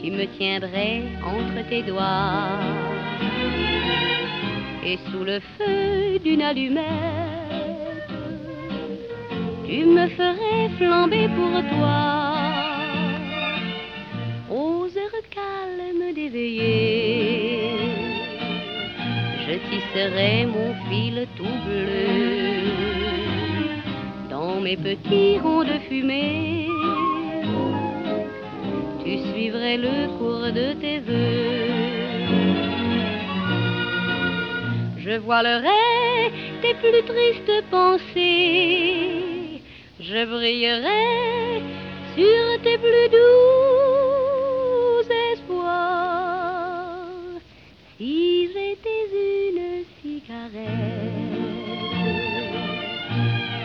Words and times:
tu 0.00 0.10
me 0.10 0.26
tiendrais 0.38 1.02
entre 1.24 1.68
tes 1.68 1.82
doigts 1.82 2.60
et 4.84 4.98
sous 5.10 5.24
le 5.24 5.40
feu 5.58 6.18
d'une 6.22 6.42
allumette, 6.42 6.84
tu 9.66 9.84
me 9.84 10.06
ferais 10.08 10.68
flamber 10.78 11.28
pour 11.28 11.60
toi. 11.76 12.22
Aux 14.48 14.84
heures 14.84 15.22
calmes 15.30 16.14
d'éveiller, 16.14 17.70
je 19.44 19.54
tisserais 19.68 20.46
mon 20.46 20.72
fil 20.88 21.26
tout 21.36 21.58
bleu 21.66 22.86
dans 24.30 24.60
mes 24.60 24.76
petits 24.76 25.38
ronds 25.40 25.64
de 25.64 25.78
fumée. 25.88 26.65
Tu 29.46 29.52
suivrais 29.52 29.76
le 29.76 30.08
cours 30.18 30.50
de 30.52 30.72
tes 30.72 30.98
voeux 30.98 31.86
je 34.98 35.18
voilerai 35.18 36.32
tes 36.62 36.74
plus 36.74 37.04
tristes 37.04 37.64
pensées, 37.70 39.62
je 40.00 40.24
brillerai 40.24 41.62
sur 42.16 42.60
tes 42.64 42.76
plus 42.78 43.08
doux 43.16 45.06
espoirs. 45.32 47.06
Si 47.98 48.48
j'étais 48.52 49.04
une 49.54 49.84
cigarette, 50.02 51.36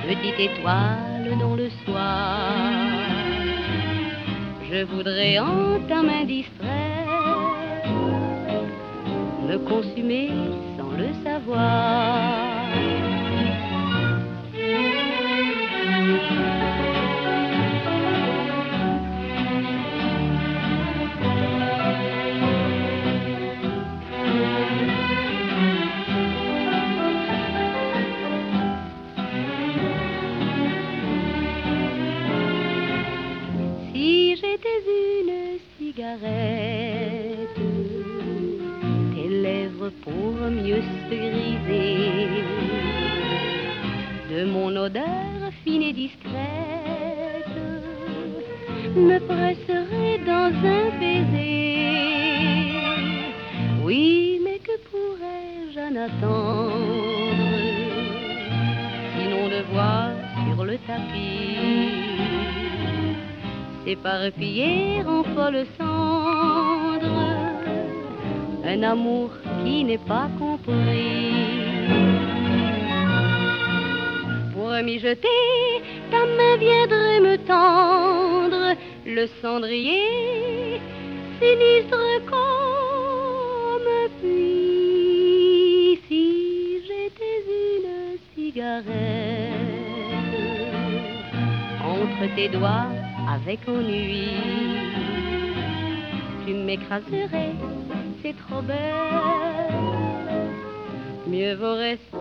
petite 0.08 0.40
étoile 0.48 1.32
dans 1.40 1.56
le 1.56 1.70
soir, 1.84 2.61
je 4.72 4.84
voudrais 4.84 5.38
en 5.40 5.80
ta 5.88 6.02
main 6.02 6.24
distraite 6.24 6.72
me 9.48 9.58
consumer 9.68 10.30
le 10.98 11.08
savoir. 11.24 12.41
De 44.30 44.46
mon 44.46 44.76
odeur 44.76 45.52
fine 45.64 45.82
et 45.82 45.94
discrète 45.94 46.32
me 48.96 49.20
presserait 49.20 50.20
dans 50.26 50.52
un 50.78 50.90
baiser. 51.00 52.72
Oui, 53.84 54.40
mais 54.44 54.60
que 54.60 54.76
pourrais-je 54.90 55.80
en 55.80 55.96
attendre? 56.08 57.36
Sinon 59.18 59.44
de 59.50 59.62
voir 59.74 60.10
sur 60.46 60.64
le 60.64 60.78
tapis 60.88 61.58
s'éparpiller 63.84 65.04
en 65.06 65.24
folle 65.36 65.66
cendre 65.78 67.32
un 68.64 68.84
amour 68.84 69.32
qui 69.64 69.84
n'est 69.84 69.98
pas 69.98 70.30
compris. 70.66 71.60
Pour 74.54 74.72
m'y 74.84 75.00
jeter, 75.00 75.28
ta 76.10 76.26
main 76.26 76.58
viendrait 76.58 77.20
me 77.20 77.38
tendre 77.38 78.76
le 79.06 79.28
cendrier 79.42 80.80
sinistre 81.40 81.98
comme 82.28 83.92
puis 84.22 86.00
si 86.08 86.82
j'étais 86.86 87.40
une 87.48 88.18
cigarette 88.36 88.92
entre 91.84 92.36
tes 92.36 92.50
doigts 92.50 92.90
avec 93.28 93.60
ennui 93.68 94.30
tu 96.46 96.54
m'écraserais 96.54 97.56
c'est 98.22 98.36
trop 98.38 98.62
belle. 98.62 99.81
Mieux 101.32 101.56
vaut 101.56 101.76
rester 101.76 102.21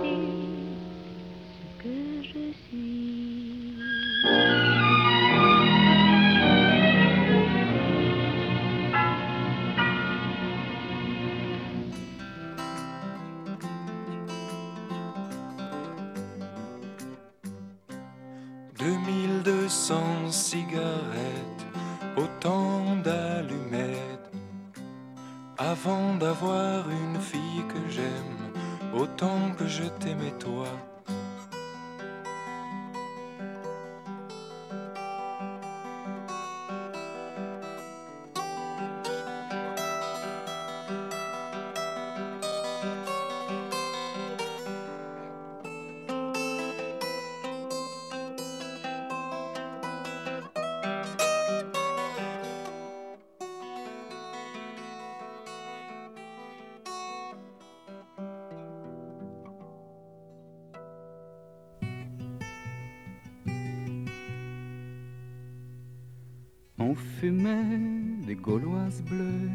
On 66.91 66.95
fumait 66.97 67.79
des 68.27 68.35
gauloises 68.35 69.01
bleues. 69.09 69.49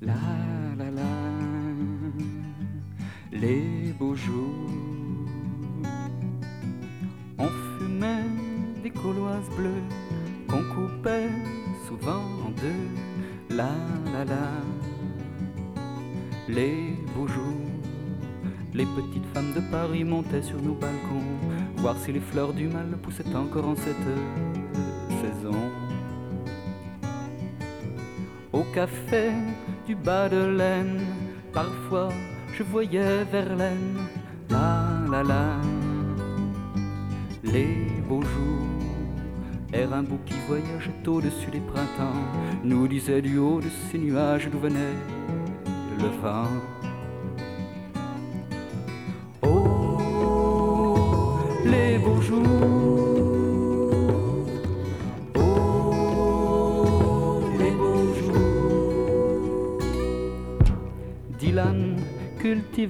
La 0.00 0.14
la 0.76 0.90
la, 0.90 1.14
les 3.30 3.92
beaux 3.96 4.16
jours. 4.16 4.68
On 7.38 7.46
fumait 7.78 8.28
des 8.82 8.90
gauloises 8.90 9.48
bleues 9.56 9.86
qu'on 10.48 10.64
coupait 10.74 11.30
souvent 11.86 12.24
en 12.44 12.50
deux. 12.62 13.54
La 13.54 13.70
la 14.12 14.24
la, 14.24 14.48
les 16.48 16.96
beaux 17.14 17.28
jours. 17.28 17.70
Les 18.74 18.86
petites 18.86 19.26
femmes 19.32 19.52
de 19.54 19.60
Paris 19.70 20.02
montaient 20.02 20.42
sur 20.42 20.60
nos 20.60 20.74
balcons, 20.74 21.30
voir 21.76 21.96
si 21.96 22.10
les 22.10 22.18
fleurs 22.18 22.52
du 22.52 22.66
mal 22.66 22.98
poussaient 23.00 23.36
encore 23.36 23.68
en 23.68 23.76
cette 23.76 23.96
saison. 23.98 24.65
Du 29.86 29.94
bas 29.94 30.28
de 30.28 30.54
laine, 30.58 31.00
parfois 31.50 32.10
je 32.52 32.62
voyais 32.62 33.24
Verlaine, 33.24 33.96
la 34.50 35.00
la 35.10 35.22
la, 35.22 35.60
les 37.42 37.86
beaux 38.06 38.20
jours. 38.20 38.66
Un 39.92 40.02
bout 40.02 40.20
qui 40.26 40.34
voyageait 40.46 41.08
au-dessus 41.08 41.50
des 41.50 41.60
printemps, 41.60 42.20
nous 42.64 42.86
disait 42.86 43.22
du 43.22 43.38
haut 43.38 43.60
de 43.60 43.68
ces 43.90 43.98
nuages 43.98 44.48
d'où 44.50 44.58
venait 44.58 44.96
le 45.98 46.08
vent. 46.20 46.75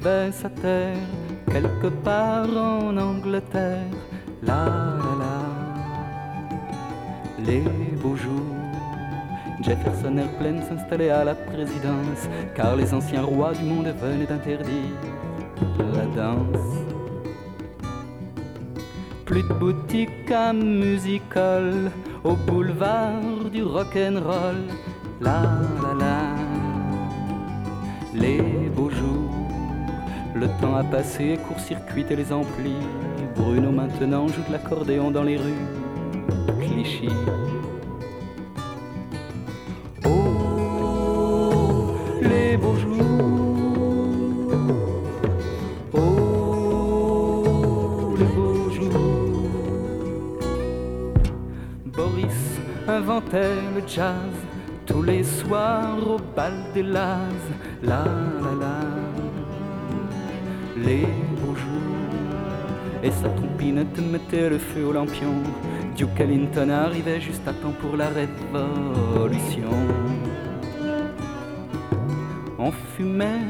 Cultivait 0.07 0.33
sa 0.33 0.49
terre 0.49 0.97
quelque 1.51 1.89
part 2.05 2.49
en 2.57 2.97
Angleterre. 2.97 3.91
La 4.43 4.65
la 5.05 5.15
la. 5.23 5.37
les 7.45 7.65
beaux 8.03 8.17
jours. 8.17 8.55
Jefferson 9.63 10.17
Airplane 10.19 10.63
s'installait 10.69 11.11
à 11.11 11.25
la 11.25 11.35
présidence, 11.35 12.29
car 12.55 12.77
les 12.77 12.93
anciens 12.93 13.23
rois 13.23 13.53
du 13.53 13.65
monde 13.65 13.93
venaient 14.01 14.27
d'interdire 14.27 14.97
la 15.95 16.07
danse. 16.15 16.69
Plus 19.25 19.43
de 19.43 19.55
boutiques 19.55 20.31
à 20.31 20.53
musical 20.53 21.91
au 22.23 22.35
boulevard 22.35 23.51
du 23.53 23.63
rock'n'roll. 23.65 24.63
La 25.21 25.41
la 25.83 25.93
la, 26.03 26.19
les 28.15 28.43
beaux 28.77 28.91
jours. 28.91 29.26
Le 30.39 30.49
temps 30.61 30.77
a 30.77 30.85
passé, 30.85 31.39
court-circuité 31.49 32.15
les 32.15 32.31
amplis. 32.31 32.77
Bruno 33.37 33.71
maintenant 33.71 34.29
joue 34.29 34.43
de 34.47 34.53
l'accordéon 34.53 35.11
dans 35.11 35.23
les 35.23 35.39
rues. 35.39 35.65
Clichy. 36.61 37.09
Oh, 40.05 41.95
les 42.21 42.59
beaux 42.59 42.77
jours. 42.77 42.93
Oh, 45.95 46.05
les 48.19 48.27
beaux 48.27 48.71
jours. 48.71 49.49
Boris 51.87 52.61
inventait 52.87 53.57
le 53.75 53.83
jazz 53.87 54.37
tous 54.85 55.03
les 55.03 55.25
soirs 55.25 55.97
au 56.07 56.19
bal 56.37 56.53
des 56.75 56.83
Laz. 56.83 57.33
La 57.83 58.05
la 58.05 58.55
la. 58.61 58.76
Les 60.87 61.05
beaux 61.41 61.57
jours. 61.57 63.03
Et 63.03 63.11
sa 63.11 63.29
trompinette 63.31 63.99
mettait 63.99 64.49
le 64.49 64.59
feu 64.59 64.85
au 64.85 64.93
lampion. 64.93 65.35
Duke 65.97 66.21
Ellington 66.21 66.69
arrivait 66.71 67.21
juste 67.21 67.43
à 67.49 67.53
temps 67.53 67.75
pour 67.81 67.97
la 67.97 68.09
révolution. 68.09 69.71
On 72.57 72.71
fumait 72.71 73.43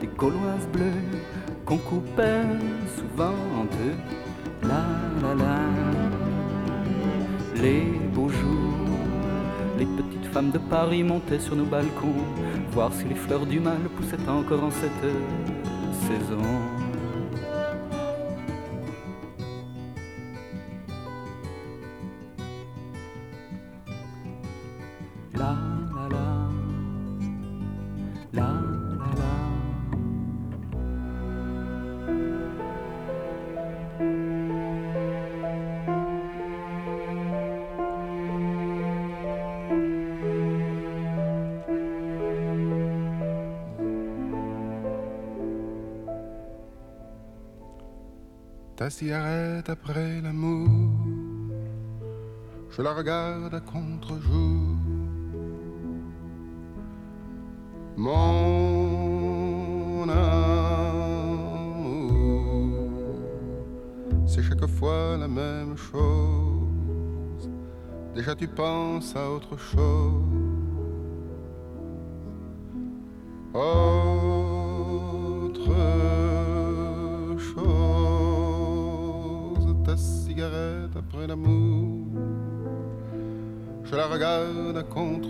des 0.00 0.06
gauloises 0.06 0.68
bleues 0.72 1.02
qu'on 1.66 1.78
coupait 1.78 2.46
souvent 2.96 3.34
en 3.58 3.64
deux. 3.64 3.96
La 4.62 4.84
la 5.20 5.34
la. 5.34 5.58
Les 7.60 7.82
beaux 8.14 8.28
jours, 8.28 8.98
les 9.78 9.86
petites 9.86 10.26
femmes 10.32 10.52
de 10.52 10.58
Paris 10.58 11.02
montaient 11.02 11.40
sur 11.40 11.56
nos 11.56 11.64
balcons, 11.64 12.22
voir 12.70 12.92
si 12.92 13.04
les 13.04 13.16
fleurs 13.16 13.46
du 13.46 13.58
mal 13.58 13.80
poussaient 13.96 14.28
encore 14.28 14.62
en 14.62 14.70
cette 14.70 15.10
saison. 16.06 16.73
Ta 48.84 48.90
cigarette 48.90 49.70
après 49.70 50.20
l'amour, 50.20 50.68
je 52.68 52.82
la 52.82 52.92
regarde 52.92 53.54
à 53.54 53.60
contre-jour. 53.60 54.76
Mon 57.96 59.22
amour, 60.06 61.64
c'est 64.26 64.42
chaque 64.42 64.66
fois 64.66 65.16
la 65.16 65.28
même 65.28 65.78
chose. 65.78 67.48
Déjà 68.14 68.34
tu 68.34 68.48
penses 68.48 69.16
à 69.16 69.30
autre 69.30 69.56
chose. 69.56 70.33
Regarde 84.90 85.23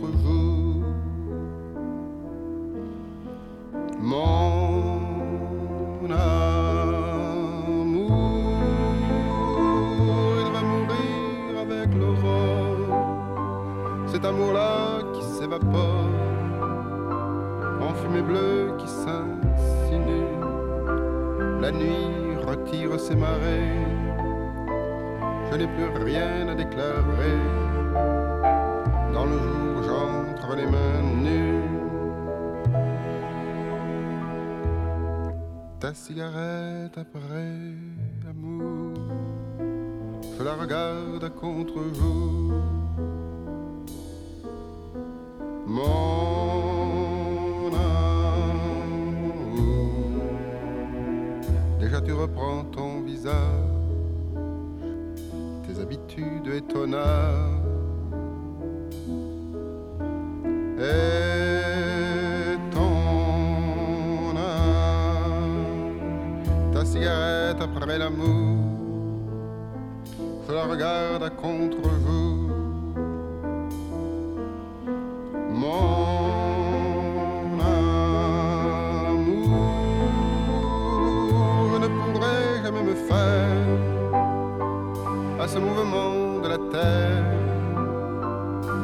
à 85.44 85.46
ce 85.46 85.58
mouvement 85.58 86.40
de 86.43 86.48
la 86.48 86.58
terre 86.72 87.24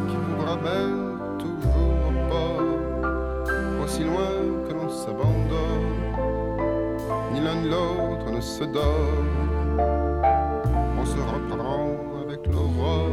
qui 0.08 0.16
vous 0.16 0.44
ramène 0.44 1.18
toujours 1.38 1.96
au 2.08 2.12
port, 2.30 3.82
aussi 3.82 4.04
loin 4.04 4.34
que 4.66 4.72
l'on 4.74 4.90
s'abandonne, 4.90 5.90
ni 7.32 7.40
l'un 7.40 7.56
ni 7.62 7.68
l'autre 7.70 8.30
ne 8.30 8.40
se 8.40 8.64
donne. 8.64 9.80
On 11.00 11.04
se 11.06 11.20
reprend 11.34 11.86
avec 12.24 12.46
l'aurore. 12.46 13.08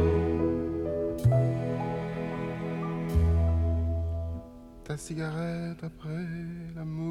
Ta 4.84 4.96
cigarette 4.96 5.82
après 5.82 6.26
l'amour 6.76 7.07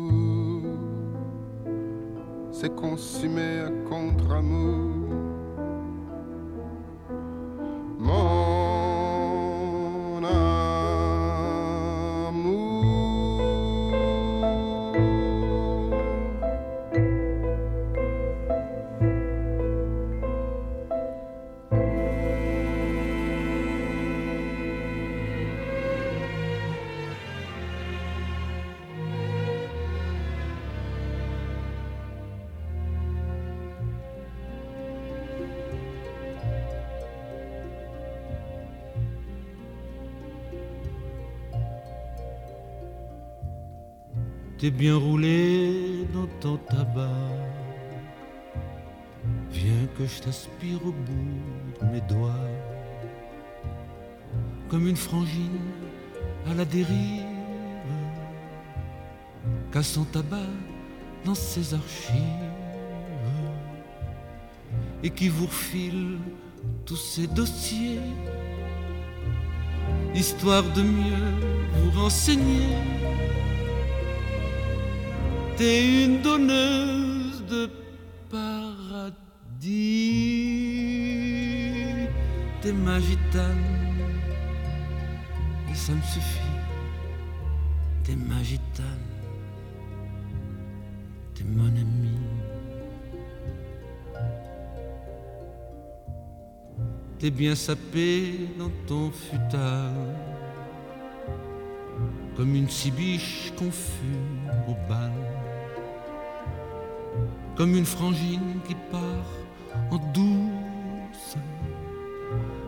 s'est 2.59 2.69
consumée 2.69 3.59
à 3.59 3.69
contre-amour. 3.87 4.86
Bien 44.69 44.97
roulé 44.97 46.05
dans 46.13 46.27
ton 46.41 46.57
tabac. 46.57 47.07
Viens 49.49 49.87
que 49.97 50.05
je 50.05 50.21
t'aspire 50.21 50.85
au 50.85 50.91
bout 50.91 51.79
de 51.79 51.85
mes 51.93 52.01
doigts. 52.01 52.33
Comme 54.67 54.87
une 54.87 54.97
frangine 54.97 55.61
à 56.49 56.53
la 56.53 56.65
dérive, 56.65 57.23
cassant 59.71 60.03
tabac 60.03 60.51
dans 61.23 61.35
ses 61.35 61.73
archives 61.73 62.21
et 65.01 65.09
qui 65.09 65.29
vous 65.29 65.45
refile 65.45 66.17
tous 66.85 66.97
ces 66.97 67.27
dossiers, 67.27 68.01
histoire 70.13 70.63
de 70.63 70.81
mieux 70.81 71.33
vous 71.81 72.01
renseigner. 72.01 73.16
T'es 75.57 76.05
une 76.05 76.21
donneuse 76.21 77.43
de 77.49 77.67
paradis, 78.29 79.57
t'es 82.61 82.71
magitane, 82.71 83.65
et 85.71 85.73
ça 85.73 85.93
me 85.93 86.01
suffit, 86.03 86.59
t'es 88.03 88.15
magitane, 88.15 88.85
t'es 91.33 91.43
mon 91.43 91.65
ami. 91.65 92.19
T'es 97.17 97.31
bien 97.31 97.55
sapé 97.55 98.47
dans 98.59 98.69
ton 98.85 99.09
futal, 99.09 99.91
comme 102.35 102.53
une 102.53 102.69
cibiche 102.69 103.51
confus 103.57 104.19
au 104.67 104.75
bal, 104.87 105.11
comme 107.57 107.75
une 107.75 107.85
frangine 107.85 108.59
qui 108.67 108.75
part 108.91 109.31
en 109.91 109.97
douce, 110.13 111.35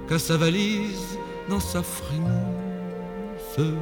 qu'à 0.07 0.17
sa 0.17 0.35
valise 0.35 1.17
dans 1.47 1.59
sa 1.59 1.83
frimousse, 1.83 3.75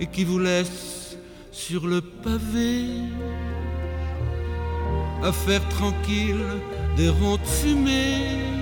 et 0.00 0.06
qui 0.06 0.24
vous 0.24 0.40
laisse 0.40 1.16
sur 1.52 1.86
le 1.86 2.00
pavé 2.00 2.86
à 5.22 5.30
faire 5.30 5.66
tranquille 5.68 6.44
des 6.96 7.08
ronds 7.08 7.38
fumées 7.44 8.54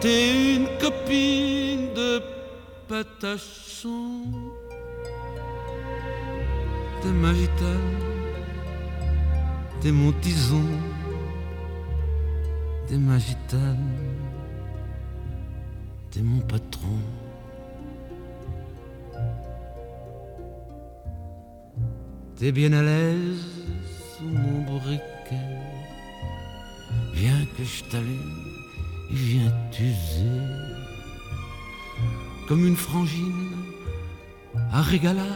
T'es 0.00 0.54
une 0.54 0.68
copine 0.80 1.92
de 1.92 2.22
patachon. 2.86 4.22
T'es 7.02 7.08
ma 7.08 7.34
gitane, 7.34 8.07
t'es 9.80 9.92
mon 9.92 10.12
tison. 10.12 10.64
T'es 12.88 12.96
ma 12.96 13.18
gitane, 13.18 13.92
t'es 16.10 16.22
mon 16.22 16.40
patron. 16.40 17.00
T'es 22.36 22.50
bien 22.50 22.72
à 22.72 22.82
l'aise 22.82 23.44
sous 24.16 24.24
mon 24.24 24.62
briquet. 24.62 25.58
Viens 27.12 27.44
que 27.56 27.64
je 27.64 27.84
t'allume 27.90 28.48
vient 29.10 29.52
t'user 29.70 30.40
comme 32.46 32.66
une 32.66 32.76
frangine 32.76 33.56
à 34.72 34.82
régalade 34.82 35.26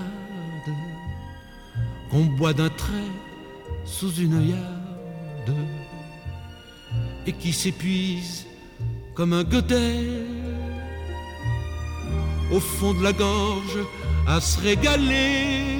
qu'on 2.11 2.25
boit 2.25 2.53
d'un 2.53 2.69
trait 2.69 3.11
sous 3.85 4.13
une 4.15 4.35
œillade 4.35 5.57
et 7.27 7.33
qui 7.33 7.53
s'épuise 7.53 8.47
comme 9.15 9.33
un 9.33 9.45
godet 9.45 10.07
au 12.53 12.61
fond 12.61 12.95
de 12.95 13.03
la 13.03 13.13
gorge 13.13 13.79
à 14.27 14.41
se 14.41 14.61
régaler 14.61 15.73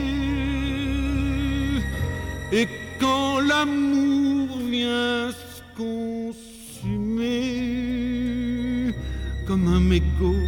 et 2.53 2.69
quand 3.01 3.41
l'amour 3.41 4.59
vient 4.59 5.31
se 5.31 5.53
comme 9.47 9.69
un 9.69 9.81
mégot 9.81 10.47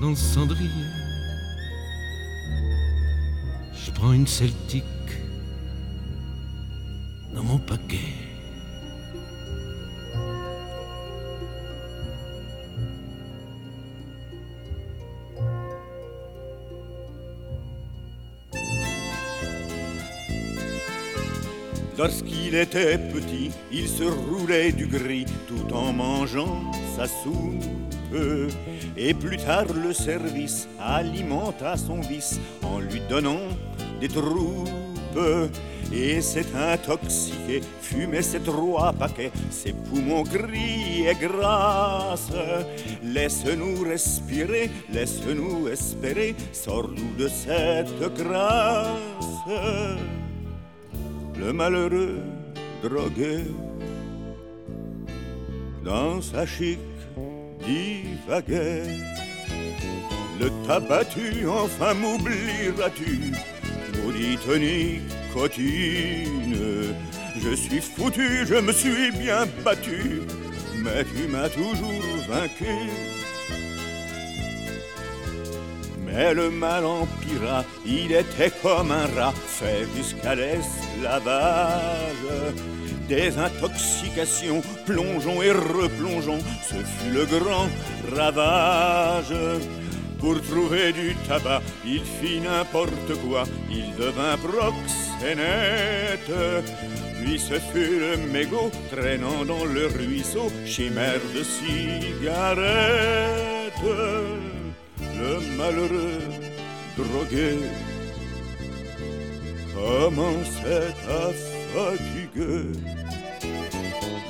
dans 0.00 0.10
le 0.10 0.16
cendrier. 0.16 0.68
Je 3.74 3.90
prends 3.90 4.12
une 4.12 4.26
celtique 4.26 4.84
dans 7.34 7.42
mon 7.42 7.58
paquet. 7.58 7.98
Lorsqu'il 21.96 22.56
était 22.56 22.98
petit, 22.98 23.50
il 23.70 23.88
se 23.88 24.02
roulait 24.02 24.72
du 24.72 24.86
gris 24.86 25.26
tout 25.46 25.72
en 25.72 25.92
mangeant 25.92 26.72
sa 26.96 27.06
soupe. 27.06 27.62
Et 28.96 29.14
plus 29.14 29.36
tard, 29.36 29.66
le 29.72 29.92
service 29.92 30.68
alimenta 30.80 31.76
son 31.76 32.00
vice 32.00 32.40
en 32.62 32.80
lui 32.80 33.00
donnant 33.08 33.48
des 34.00 34.08
troupes. 34.08 34.68
Et 35.96 36.20
s'est 36.20 36.46
intoxiqué, 36.56 37.60
fumait 37.80 38.22
ses 38.22 38.40
trois 38.40 38.92
paquets, 38.92 39.30
ses 39.50 39.72
poumons 39.72 40.24
gris 40.24 41.06
et 41.06 41.14
grasses. 41.14 42.32
Laisse-nous 43.02 43.84
respirer, 43.84 44.70
laisse-nous 44.92 45.68
espérer, 45.68 46.34
sors-nous 46.52 47.14
de 47.16 47.28
cette 47.28 48.14
grâce 48.16 49.34
le 51.44 51.52
malheureux 51.52 52.22
drogué 52.82 53.44
dans 55.84 56.20
sa 56.22 56.46
chic 56.46 56.78
divaguait. 57.60 58.82
Le 60.40 60.50
tabattu, 60.66 61.46
enfin 61.46 61.94
m'oublieras-tu, 61.94 63.32
maudite 64.02 64.46
Je 67.36 67.54
suis 67.56 67.80
foutu, 67.80 68.46
je 68.46 68.54
me 68.54 68.72
suis 68.72 69.10
bien 69.10 69.46
battu, 69.64 70.22
mais 70.76 71.04
tu 71.04 71.26
m'as 71.26 71.48
toujours 71.48 72.16
vaincu. 72.28 72.72
Mais 76.06 76.32
le 76.34 76.50
mal 76.50 76.84
empira, 76.84 77.64
il 77.84 78.12
était 78.12 78.52
comme 78.62 78.92
un 78.92 79.06
rat 79.16 79.34
fait 79.34 79.86
jusqu'à 79.96 80.36
l'esclavage. 80.36 81.72
Des 83.08 83.36
intoxications, 83.36 84.62
plongeons 84.86 85.42
et 85.42 85.50
replongeons, 85.50 86.38
ce 86.62 86.76
fut 86.76 87.10
le 87.12 87.26
grand 87.26 87.68
ravage. 88.16 89.34
Pour 90.24 90.40
trouver 90.40 90.90
du 90.94 91.14
tabac, 91.28 91.60
il 91.84 92.00
fit 92.00 92.40
n'importe 92.40 93.12
quoi, 93.26 93.44
il 93.70 93.94
devint 93.94 94.38
proxénète. 94.38 96.32
Puis 97.20 97.38
ce 97.38 97.54
fut 97.70 98.00
le 98.00 98.16
mégot 98.32 98.70
traînant 98.90 99.44
dans 99.44 99.66
le 99.66 99.86
ruisseau, 99.86 100.50
chimère 100.64 101.20
de 101.36 101.42
cigarette 101.42 103.04
le 104.98 105.40
malheureux 105.58 106.22
drogué 106.96 107.58
commençait 109.74 110.94
à 111.06 111.32
fatiguer. 111.74 112.72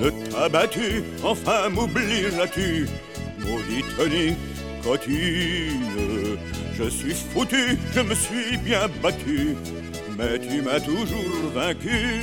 Le 0.01 0.11
tabattu, 0.31 1.05
enfin 1.23 1.69
m'oublieras-tu, 1.69 2.89
maudite 3.39 4.54
Je 6.77 6.89
suis 6.91 7.15
foutu, 7.15 7.79
je 7.95 8.01
me 8.01 8.15
suis 8.15 8.57
bien 8.59 8.87
battu, 9.03 9.57
mais 10.19 10.39
tu 10.39 10.61
m'as 10.61 10.81
toujours 10.81 11.51
vaincu. 11.55 12.23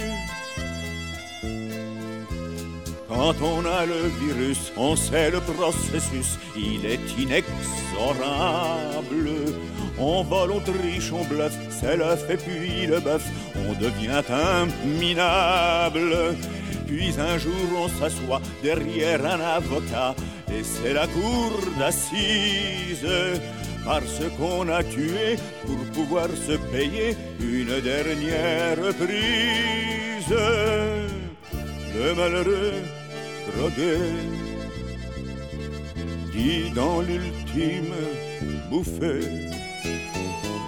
Quand 3.10 3.34
on 3.42 3.66
a 3.66 3.86
le 3.86 4.12
virus, 4.22 4.72
on 4.78 4.96
sait 4.96 5.32
le 5.32 5.40
processus, 5.40 6.38
il 6.56 6.86
est 6.86 7.00
inexorable. 7.18 7.46
On 9.98 10.24
vole, 10.24 10.52
on 10.52 10.60
triche, 10.60 11.12
on 11.12 11.24
bluffe, 11.26 11.58
c'est 11.70 11.98
l'œuf 11.98 12.30
et 12.30 12.38
puis 12.38 12.86
le 12.86 13.00
bœuf, 13.00 13.24
on 13.56 13.74
devient 13.74 14.24
un 14.30 14.68
minable. 15.00 16.36
Puis 16.92 17.14
un 17.18 17.38
jour 17.38 17.54
on 17.78 17.88
s'assoit 17.88 18.42
derrière 18.62 19.26
un 19.26 19.40
avocat 19.40 20.14
et 20.54 20.62
c'est 20.62 20.94
la 20.94 21.08
cour 21.08 21.52
d'assises 21.80 23.08
parce 23.86 24.20
qu'on 24.38 24.68
a 24.68 24.84
tué 24.84 25.38
pour 25.66 25.78
pouvoir 25.94 26.28
se 26.28 26.58
payer 26.74 27.16
une 27.40 27.80
dernière 27.80 28.78
prise. 29.00 30.36
Le 31.96 32.14
malheureux 32.14 32.74
drogué 33.56 33.98
dit 36.34 36.72
dans 36.76 37.00
l'ultime 37.00 37.96
bouffée 38.70 39.50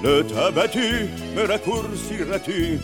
Le 0.01 0.23
tabattu 0.23 1.09
me 1.35 1.45
raccourciras-tu, 1.45 2.79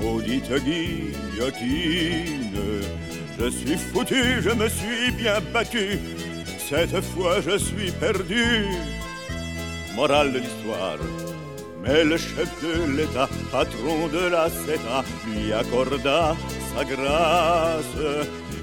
maudite 0.00 0.52
guillotine 0.64 2.60
Je 3.38 3.50
suis 3.50 3.76
foutu, 3.76 4.42
je 4.42 4.50
me 4.50 4.68
suis 4.68 5.10
bien 5.12 5.40
battu, 5.52 5.98
cette 6.58 7.00
fois 7.12 7.40
je 7.40 7.56
suis 7.58 7.90
perdu 7.92 8.66
morale 9.94 10.32
de 10.32 10.38
l'histoire. 10.38 10.98
Mais 11.82 12.04
le 12.04 12.16
chef 12.16 12.50
de 12.62 12.96
l'État, 12.96 13.28
patron 13.50 14.08
de 14.08 14.28
la 14.28 14.48
CETA, 14.48 15.02
lui 15.26 15.52
accorda 15.52 16.36
sa 16.70 16.84
grâce. 16.84 18.00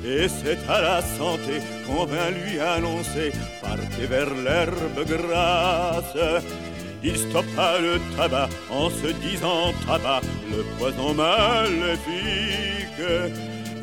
Et 0.06 0.27
c'est 0.29 0.60
à 0.70 0.82
la 0.82 1.01
santé 1.01 1.56
qu'on 1.86 2.06
vint 2.06 2.29
lui 2.29 2.60
annoncer 2.60 3.32
Partez 3.62 4.06
vers 4.08 4.32
l'herbe 4.46 5.00
grasse. 5.06 6.44
Il 7.04 7.18
stoppa 7.18 7.80
le 7.80 8.00
tabac 8.16 8.50
en 8.70 8.89
se 8.89 9.08
disant 9.08 9.74
tabac, 9.86 10.22
le 10.50 10.63
poison 10.77 11.13
maléfique. 11.13 12.08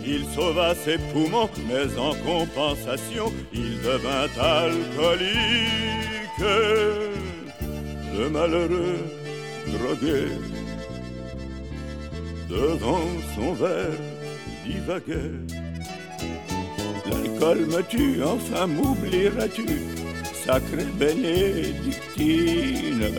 Il 0.07 0.25
sauva 0.35 0.75
ses 0.75 0.99
poumons, 0.99 1.49
mais 1.69 1.97
en 1.99 2.15
compensation, 2.27 3.33
il 3.53 3.81
devint 3.81 4.29
alcoolique 4.39 5.95
le 8.19 8.31
malheureux 8.31 8.99
drogué 9.67 10.29
devant 12.49 13.01
son 13.35 13.53
verre 13.55 13.99
divaguait. 14.65 15.33
L'alcool 17.11 17.67
me 17.67 17.83
tue, 17.83 18.23
enfin 18.23 18.67
m'oublieras-tu, 18.67 19.67
sacrée 20.45 20.85
bénédictine. 20.99 23.11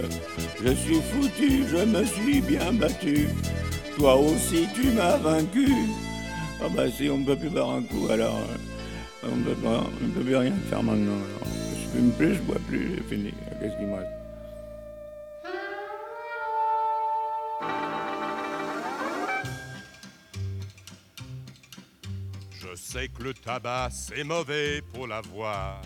Je 0.63 0.71
suis 0.73 1.01
foutu, 1.01 1.65
je 1.67 1.83
me 1.85 2.05
suis 2.05 2.41
bien 2.41 2.73
battu, 2.73 3.27
toi 3.97 4.15
aussi 4.15 4.67
tu 4.73 4.91
m'as 4.91 5.17
vaincu. 5.17 5.67
Ah 6.63 6.69
bah 6.69 6.89
si 6.89 7.09
on 7.09 7.17
ne 7.19 7.25
peut 7.25 7.35
plus 7.35 7.49
boire 7.49 7.71
un 7.71 7.83
coup 7.83 8.07
alors, 8.11 8.39
on 9.23 9.35
ne 9.35 9.43
peut, 9.43 9.55
plus 10.21 10.35
rien 10.35 10.53
faire 10.69 10.83
maintenant. 10.83 11.19
Je 11.43 11.97
fume 11.97 12.11
plus, 12.11 12.35
je 12.35 12.41
bois 12.41 12.59
plus, 12.67 12.97
c'est 12.97 13.15
fini. 13.15 13.33
Qu'est-ce 13.59 13.75
qu'il 13.77 13.87
me 13.87 13.95
reste? 13.95 14.11
Sais 22.75 23.07
que 23.07 23.23
le 23.23 23.33
tabac 23.33 23.89
c'est 23.91 24.23
mauvais 24.23 24.81
pour 24.93 25.07
la 25.07 25.21
voix. 25.21 25.81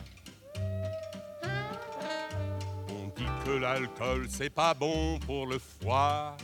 L'alcool 3.57 4.27
c'est 4.29 4.49
pas 4.49 4.73
bon 4.73 5.19
pour 5.19 5.47
le 5.47 5.57
foie. 5.59 6.37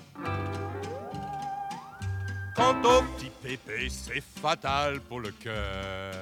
Quant 2.56 2.80
au 2.84 3.01
petit 3.01 3.32
pépé, 3.43 3.89
c'est 3.89 4.23
fatal 4.41 5.01
pour 5.01 5.19
le 5.19 5.32
cœur. 5.32 6.13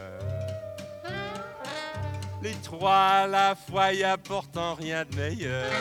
Les 2.42 2.56
trois 2.64 3.24
à 3.24 3.28
la 3.28 3.56
fois 3.56 3.94
y 3.94 4.04
a 4.04 4.18
pourtant 4.18 4.74
rien 4.74 5.06
de 5.06 5.16
meilleur. 5.16 5.72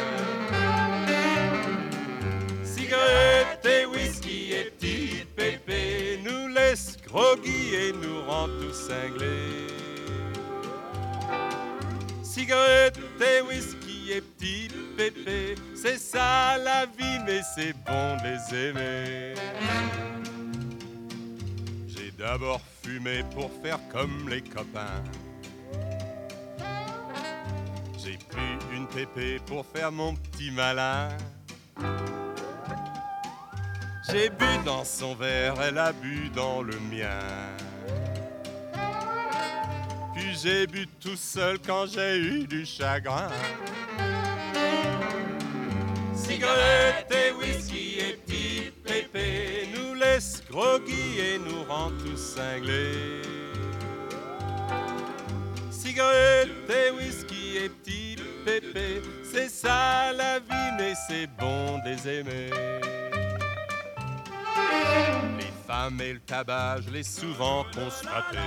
Cigarette 2.63 3.65
et 3.65 3.87
whisky 3.87 4.53
et 4.53 4.71
petit 4.71 5.25
pépé 5.35 6.21
nous 6.23 6.49
laisse 6.55 6.99
groggy 7.07 7.75
et 7.75 7.93
nous 7.93 8.23
rend 8.29 8.47
tous 8.47 8.89
cinglés. 8.89 9.67
Cigarette 12.23 13.01
et 13.21 13.41
whisky 13.41 13.82
c'est 15.75 15.99
ça 15.99 16.57
la 16.59 16.87
vie, 16.87 17.19
mais 17.27 17.41
c'est 17.55 17.73
bon 17.85 18.17
de 18.17 18.29
les 18.29 18.69
aimer. 18.69 19.35
J'ai 21.89 22.11
d'abord 22.13 22.61
fumé 22.83 23.23
pour 23.35 23.51
faire 23.63 23.79
comme 23.91 24.29
les 24.29 24.43
copains. 24.43 25.03
J'ai 27.99 28.19
pris 28.29 28.59
une 28.75 28.87
pépé 28.89 29.39
pour 29.47 29.65
faire 29.67 29.93
mon 29.93 30.15
petit 30.15 30.51
malin. 30.51 31.09
J'ai 34.11 34.29
bu 34.31 34.47
dans 34.65 34.85
son 34.85 35.15
verre, 35.15 35.55
elle 35.63 35.79
a 35.79 35.93
bu 35.93 36.29
dans 36.35 36.63
le 36.63 36.79
mien. 36.91 37.21
Puis 40.15 40.37
j'ai 40.43 40.67
bu 40.67 40.87
tout 41.01 41.17
seul 41.17 41.59
quand 41.65 41.87
j'ai 41.87 42.19
eu 42.19 42.47
du 42.47 42.67
chagrin. 42.67 43.31
Cigarette 46.43 47.13
et 47.13 47.31
whisky 47.31 47.99
et 48.01 48.17
petit 48.17 48.73
pépé 48.83 49.69
nous 49.77 49.95
laisse 49.95 50.43
groggy 50.51 51.21
et 51.21 51.39
nous 51.39 51.63
rend 51.69 51.91
tous 52.05 52.17
cinglés. 52.17 53.23
Cigarette 55.71 56.69
et 56.69 56.91
whisky 56.91 57.59
et 57.59 57.69
petit 57.69 58.17
pépé, 58.45 59.03
c'est 59.23 59.49
ça 59.49 60.13
la 60.13 60.41
vie, 60.41 60.73
mais 60.77 60.95
c'est 61.07 61.29
bon 61.39 61.79
des 61.85 62.09
aimer. 62.09 62.51
Les 65.39 65.53
femmes 65.65 66.01
et 66.01 66.15
le 66.15 66.21
tabac, 66.27 66.79
je 66.81 67.03
souvent 67.05 67.65
constaté. 67.73 68.39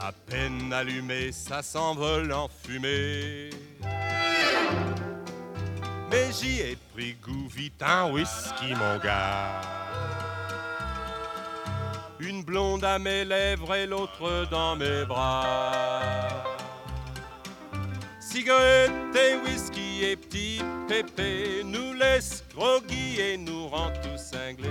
À 0.00 0.12
peine 0.30 0.72
allumé, 0.72 1.32
ça 1.32 1.62
s'envole 1.62 2.32
en 2.32 2.48
fumée. 2.62 3.50
Mais 6.14 6.30
j'y 6.30 6.60
ai 6.60 6.78
pris 6.94 7.14
goût 7.14 7.48
vite 7.48 7.82
un 7.82 8.12
whisky, 8.12 8.72
mon 8.76 8.98
gars. 8.98 9.60
Une 12.20 12.44
blonde 12.44 12.84
à 12.84 13.00
mes 13.00 13.24
lèvres 13.24 13.74
et 13.74 13.84
l'autre 13.84 14.46
dans 14.48 14.76
mes 14.76 15.04
bras. 15.06 16.44
Cigarette 18.20 18.92
et 19.16 19.34
whisky 19.44 20.04
et 20.04 20.14
petit 20.14 20.62
pépé 20.86 21.64
nous 21.64 21.94
laisse 21.94 22.44
groggy 22.54 23.18
et 23.18 23.36
nous 23.36 23.66
rend 23.66 23.90
tous 24.00 24.16
cinglés. 24.16 24.68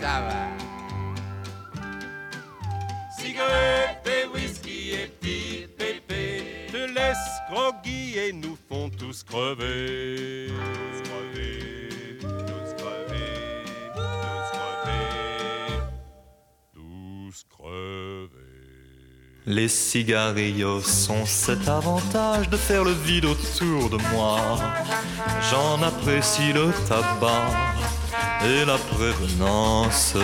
Ça 0.00 0.20
va. 0.22 0.48
Cigarette 3.16 3.99
et 8.16 8.32
nous 8.32 8.56
font 8.68 8.90
tous 8.90 9.22
crever. 9.22 10.48
Tous 10.48 11.08
crever, 11.08 12.18
tous 12.20 12.82
crever, 12.82 13.64
tous 13.94 14.46
crever, 14.52 15.80
tous 16.74 17.44
crever. 17.48 18.30
Les 19.46 19.68
cigarillos 19.68 21.10
ont 21.10 21.26
cet 21.26 21.68
avantage 21.68 22.48
de 22.48 22.56
faire 22.56 22.84
le 22.84 22.92
vide 22.92 23.24
autour 23.24 23.90
de 23.90 23.98
moi. 24.12 24.58
J'en 25.50 25.82
apprécie 25.82 26.52
le 26.52 26.70
tabac 26.88 27.50
et 28.44 28.64
la 28.64 28.76
prévenance. 28.76 30.14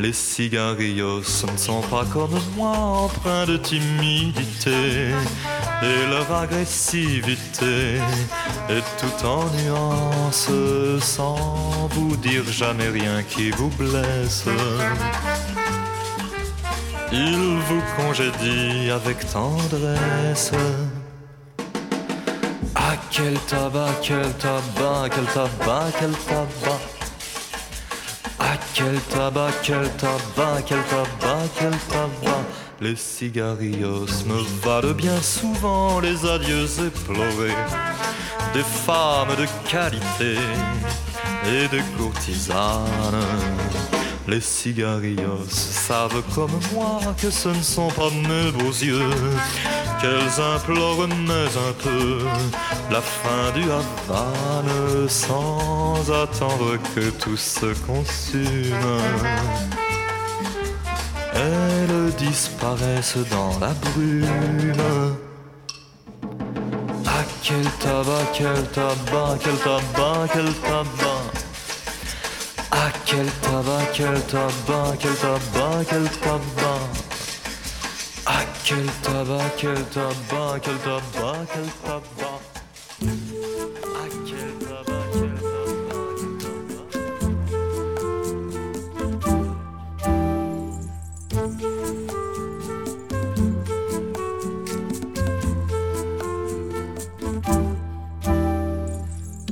Les 0.00 0.14
cigarillos 0.14 1.18
ne 1.52 1.58
sont 1.58 1.82
pas 1.82 2.06
comme 2.10 2.40
moi, 2.56 2.70
empreints 2.70 3.44
de 3.44 3.58
timidité. 3.58 5.10
Et 5.82 6.10
leur 6.10 6.34
agressivité 6.34 7.96
est 8.70 8.84
tout 8.98 9.26
en 9.26 9.44
nuances, 9.60 10.48
sans 11.00 11.88
vous 11.90 12.16
dire 12.16 12.44
jamais 12.50 12.88
rien 12.88 13.22
qui 13.22 13.50
vous 13.50 13.68
blesse. 13.76 14.46
Il 17.12 17.58
vous 17.68 17.82
congédie 17.98 18.90
avec 18.90 19.18
tendresse. 19.30 20.52
Ah, 22.74 22.96
quel 23.10 23.34
tabac, 23.40 23.96
quel 24.00 24.32
tabac, 24.38 25.10
quel 25.10 25.26
tabac, 25.26 25.90
quel 25.98 26.12
tabac. 26.12 26.99
Quel 28.82 28.98
tabac, 29.12 29.52
quel 29.62 29.90
tabac, 29.98 30.62
quel 30.64 30.82
tabac, 30.84 31.48
quel 31.54 31.70
tabac. 31.90 32.44
Les 32.80 32.96
cigarillos 32.96 34.24
me 34.26 34.42
valent 34.64 34.94
bien 34.94 35.20
souvent 35.20 36.00
les 36.00 36.24
adieux 36.24 36.66
éplorés 36.86 37.54
des 38.54 38.62
femmes 38.62 39.36
de 39.36 39.46
qualité 39.68 40.38
et 41.46 41.68
des 41.68 41.82
courtisanes. 41.98 42.86
Les 44.26 44.40
cigarillos 44.40 45.44
savent 45.50 46.22
comme 46.34 46.58
moi 46.72 47.00
que 47.20 47.30
ce 47.30 47.50
ne 47.50 47.62
sont 47.62 47.90
pas 47.90 48.08
mes 48.08 48.50
beaux 48.50 48.70
yeux 48.70 49.10
qu'elles 50.00 50.42
implorent 50.54 51.08
mais 51.08 51.50
un 51.68 51.72
peu 51.82 52.18
la 52.90 53.00
fin 53.00 53.50
du 53.54 53.64
Havane 53.64 55.08
sans 55.08 56.10
attendre 56.10 56.78
que 56.94 57.10
tout 57.10 57.36
se 57.36 57.74
consume. 57.86 59.00
Elles 61.34 62.14
disparaissent 62.16 63.28
dans 63.30 63.58
la 63.60 63.72
brume. 63.84 65.16
Ah 67.06 67.24
quel 67.42 67.64
tabac, 67.82 68.26
quel 68.32 68.62
tabac, 68.72 69.38
quel 69.42 69.56
tabac, 69.56 70.28
quel 70.32 70.52
tabac. 70.68 71.22
Ah 72.72 72.90
quel 73.04 73.26
tabac, 73.42 73.86
quel 73.92 74.20
tabac, 74.22 74.96
quel 74.98 75.14
tabac, 75.14 75.84
quel 75.88 76.08
tabac. 76.20 76.79
Quel 78.70 78.86
tabac, 79.02 79.56
quel 79.56 79.82
tabac, 79.86 80.60
quel 80.62 80.78
tabac, 80.78 81.48
quel 81.52 81.68
tabac. 81.82 82.38
Ah 83.96 84.06
tabac. 84.60 85.18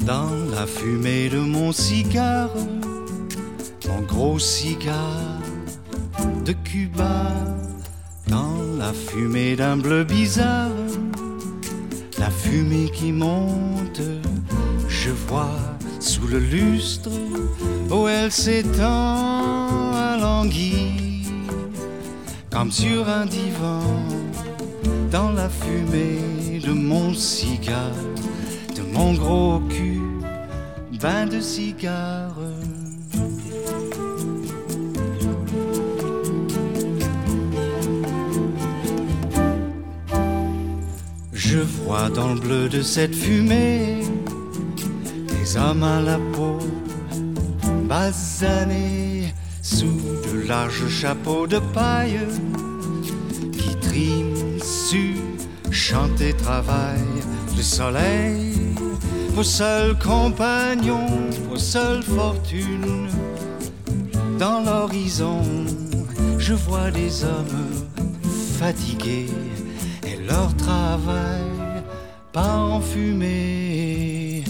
Dans 0.07 0.31
la 0.55 0.65
fumée 0.65 1.29
de 1.29 1.41
mon 1.41 1.73
cigare, 1.73 2.55
mon 3.89 4.01
gros 4.03 4.39
cigare 4.39 5.41
de 6.45 6.53
Cuba, 6.53 7.33
la 8.79 8.93
fumée 8.93 9.57
d'un 9.57 9.77
bleu 9.77 10.05
bizarre, 10.05 10.71
la 12.19 12.31
fumée 12.31 12.91
qui 12.91 13.11
monte, 13.11 14.01
je 14.89 15.11
vois 15.11 15.59
sous 15.99 16.29
le 16.29 16.39
lustre 16.39 17.11
où 17.91 18.07
elle 18.07 18.31
s'étend 18.31 19.93
alanguie, 19.95 21.27
comme 22.51 22.71
sur 22.71 23.09
un 23.09 23.27
divan, 23.27 23.83
dans 25.11 25.33
la 25.33 25.49
fumée 25.49 26.61
de 26.65 26.73
mon 26.73 27.15
cigare, 27.15 28.05
de 28.77 28.83
mon 28.83 29.15
gros 29.15 29.61
cul, 29.69 30.01
bain 31.01 31.27
de 31.27 31.41
cigare. 31.41 32.38
Je 41.51 41.61
vois 41.61 42.11
dans 42.11 42.35
le 42.35 42.41
bleu 42.41 42.69
de 42.69 42.83
cette 42.83 43.15
fumée 43.15 44.03
des 45.29 45.57
hommes 45.57 45.83
à 45.83 45.99
la 45.99 46.19
peau 46.35 46.59
basanés 47.85 49.33
sous 49.63 49.99
de 50.27 50.47
larges 50.47 50.89
chapeaux 50.89 51.47
de 51.47 51.59
paille 51.73 52.21
qui 53.53 53.75
triment, 53.77 54.61
su, 54.63 55.15
chantent 55.71 56.21
et 56.21 56.35
travaillent 56.35 57.25
le 57.57 57.63
soleil, 57.63 58.53
vos 59.31 59.43
seuls 59.43 59.97
compagnons, 59.99 61.31
vos 61.49 61.57
seules 61.57 62.03
fortunes. 62.03 63.09
Dans 64.39 64.61
l'horizon, 64.61 65.41
je 66.37 66.53
vois 66.53 66.91
des 66.91 67.25
hommes 67.25 67.87
fatigués 68.59 69.31
leur 70.29 70.55
travail 70.57 71.43
part 72.33 72.73
en 72.73 72.81
fumée. 72.81 74.45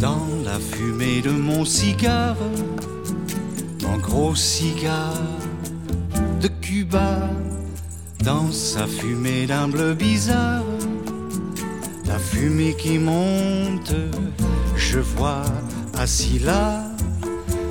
Dans 0.00 0.28
la 0.44 0.58
fumée 0.60 1.22
de 1.22 1.30
mon 1.30 1.64
cigare, 1.64 2.36
mon 3.82 3.96
gros 3.98 4.34
cigare 4.34 5.14
de 6.40 6.48
Cuba, 6.60 7.30
dans 8.24 8.52
sa 8.52 8.86
fumée 8.86 9.46
d'un 9.46 9.68
bleu 9.68 9.94
bizarre, 9.94 10.64
la 12.06 12.18
fumée 12.18 12.76
qui 12.76 12.98
monte, 12.98 13.94
je 14.76 14.98
vois 14.98 15.42
assis 15.94 16.38
là, 16.38 16.87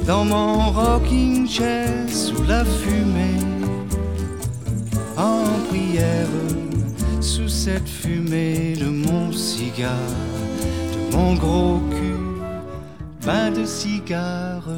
dans 0.08 0.24
mon 0.24 0.72
rocking 0.72 1.46
chair 1.46 1.90
sous 2.08 2.42
la 2.44 2.64
fumée, 2.64 3.44
en 5.18 5.44
prière, 5.68 6.30
sous 7.20 7.50
cette 7.50 7.90
fumée 7.90 8.74
de 8.78 8.86
mon 8.86 9.34
cigare, 9.34 9.92
de 10.94 11.16
mon 11.16 11.34
gros 11.36 11.82
cul, 11.92 12.42
bain 13.26 13.52
de 13.52 13.66
cigare. 13.66 14.70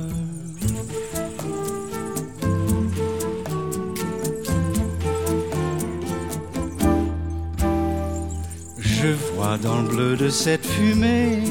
Je 8.79 9.07
vois 9.35 9.59
dans 9.59 9.83
le 9.83 9.87
bleu 9.87 10.17
de 10.17 10.29
cette 10.29 10.65
fumée 10.65 11.43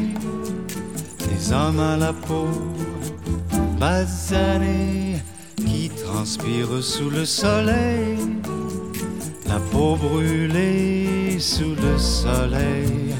des 1.30 1.52
hommes 1.52 1.78
à 1.78 1.96
la 1.96 2.12
peau 2.12 2.48
basanés 3.78 5.22
qui 5.56 5.90
transpirent 5.90 6.82
sous 6.82 7.10
le 7.10 7.24
soleil, 7.24 8.18
la 9.46 9.58
peau 9.70 9.96
brûlée 9.96 11.38
sous 11.38 11.74
le 11.74 11.98
soleil, 11.98 13.14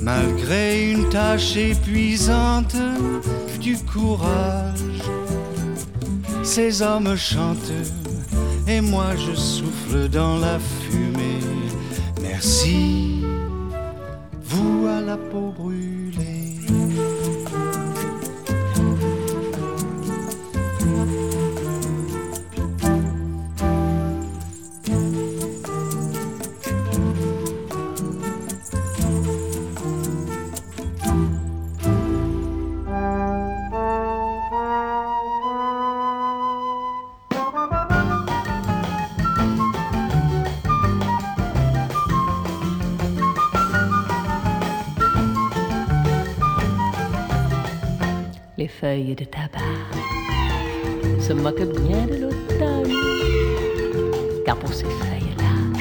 malgré 0.00 0.90
une 0.90 1.08
tâche 1.08 1.56
épuisante 1.56 2.76
du 3.60 3.76
courage. 3.78 5.02
Ces 6.42 6.82
hommes 6.82 7.16
chantent 7.16 7.72
et 8.66 8.80
moi 8.80 9.14
je 9.16 9.34
souffle 9.34 10.08
dans 10.08 10.38
la 10.38 10.58
fumée. 10.58 11.40
Merci, 12.22 13.22
vous 14.42 14.86
à 14.86 15.00
la 15.00 15.16
peau 15.16 15.52
brûlée. 15.56 15.99
Feuilles 49.00 49.14
de 49.14 49.24
tabac 49.24 49.60
se 51.20 51.32
moquent 51.32 51.72
bien 51.86 52.06
de 52.06 52.16
l'automne, 52.22 52.92
car 54.44 54.56
pour 54.56 54.72
ces 54.72 54.84
feuilles-là, 54.84 55.80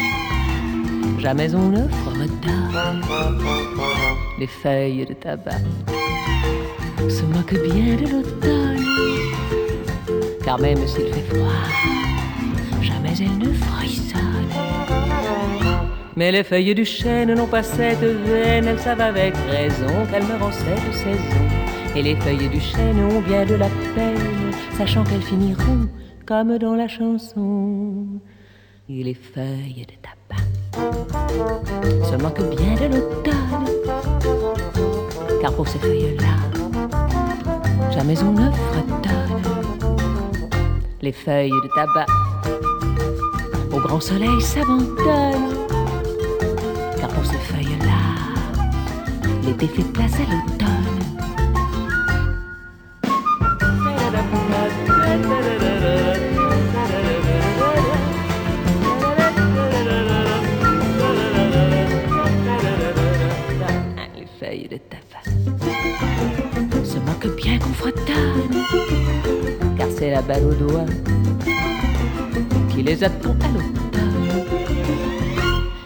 jamais 1.19 1.53
on 1.53 1.69
ne 1.69 1.88
fredonne. 1.88 3.01
Les 4.39 4.47
feuilles 4.47 5.05
de 5.05 5.13
tabac 5.13 5.60
se 7.10 7.23
moquent 7.23 7.62
bien 7.62 7.95
de 7.97 8.08
l'automne, 8.12 8.86
car 10.45 10.60
même 10.60 10.88
s'il 10.88 11.13
fait 11.13 11.36
froid, 11.36 11.65
jamais 12.82 13.13
elles 13.19 13.38
ne 13.38 13.53
frissonnent. 13.53 14.55
Mais 16.15 16.32
les 16.32 16.43
feuilles 16.43 16.75
du 16.75 16.86
chêne 16.86 17.34
n'ont 17.34 17.47
pas 17.47 17.63
cette 17.63 17.99
veine, 17.99 18.67
elles 18.67 18.79
savent 18.79 19.01
avec 19.01 19.34
raison 19.49 20.05
qu'elles 20.10 20.25
meurent 20.25 20.47
en 20.47 20.51
cette 20.51 20.93
saison 20.93 21.58
et 21.99 22.01
les 22.01 22.15
feuilles 22.15 22.47
du 22.47 22.62
chêne 22.62 22.97
ont 23.03 23.19
bien 23.19 23.45
de 23.45 23.55
la 23.55 23.67
peine, 23.93 24.53
sachant 24.77 25.03
qu'elles 25.03 25.21
finiront 25.21 25.89
comme 26.25 26.57
dans 26.57 26.75
la 26.75 26.88
chanson. 26.88 28.05
Et 28.88 29.03
les 29.03 29.13
feuilles 29.13 29.85
de 29.85 29.95
tabac 30.05 30.43
se 32.09 32.15
moquent 32.23 32.55
bien 32.55 32.75
de 32.75 32.95
l'automne, 32.95 33.65
car 35.41 35.51
pour 35.53 35.67
ces 35.67 35.79
feuilles-là, 35.79 36.35
jamais 37.91 38.17
on 38.23 38.31
ne 38.31 38.49
fredonne. 38.49 39.41
Les 41.01 41.12
feuilles 41.12 41.51
de 41.51 41.69
tabac 41.75 42.05
au 43.73 43.79
grand 43.81 43.99
soleil 43.99 44.41
s'abandonnent, 44.41 45.67
car 46.97 47.09
pour 47.09 47.25
ces 47.25 47.41
feuilles-là, 47.49 47.99
l'été 49.45 49.67
fait 49.67 49.91
place 49.91 50.15
à 50.15 50.31
l'automne. 50.31 50.88
La 70.09 70.21
balle 70.21 70.45
au 70.45 70.53
doigt 70.53 70.85
qui 72.69 72.83
les 72.83 73.03
attend 73.03 73.35
à 73.43 73.47
l'automne. 73.47 73.79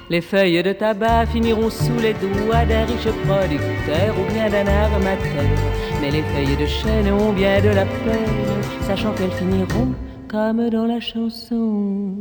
Les 0.09 0.21
feuilles 0.21 0.61
de 0.61 0.73
tabac 0.73 1.25
finiront 1.27 1.69
sous 1.69 1.97
les 1.97 2.13
doigts 2.13 2.65
d'un 2.65 2.85
riche 2.85 3.11
producteur 3.25 4.15
ou 4.19 4.31
bien 4.31 4.49
d'un 4.49 4.67
armateur. 4.67 5.43
Mais 6.01 6.11
les 6.11 6.21
feuilles 6.21 6.57
de 6.57 6.65
chêne 6.67 7.11
ont 7.11 7.33
bien 7.33 7.59
de 7.61 7.69
la 7.69 7.85
peine, 7.85 8.61
sachant 8.81 9.13
qu'elles 9.13 9.31
finiront 9.31 9.93
comme 10.27 10.69
dans 10.69 10.85
la 10.85 10.99
chanson. 10.99 12.13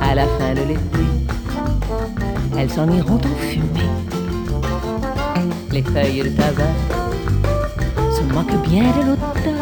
À 0.00 0.14
la 0.14 0.26
fin 0.38 0.54
de 0.54 0.62
l'été, 0.68 1.04
elles 2.58 2.70
s'en 2.70 2.90
iront 2.90 3.14
en 3.18 3.36
fumée. 3.36 3.88
Les 5.70 5.82
feuilles 5.82 6.22
de 6.24 6.28
tabac 6.30 6.64
se 8.16 8.22
moquent 8.34 8.68
bien 8.68 8.82
de 8.82 9.06
l'automne. 9.06 9.54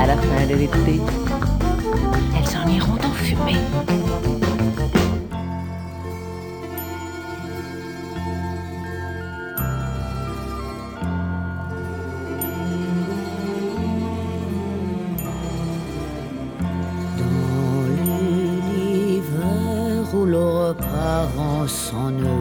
À 0.00 0.06
la 0.06 0.16
fin 0.16 0.46
de 0.48 0.54
l'été, 0.54 1.00
elles 2.36 2.46
s'en 2.46 2.68
iront 2.68 2.98
en 3.04 3.12
fumée. 3.14 3.97
moissonneuse 21.68 22.37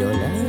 fleurs 0.00 0.12
violettes. 0.12 0.39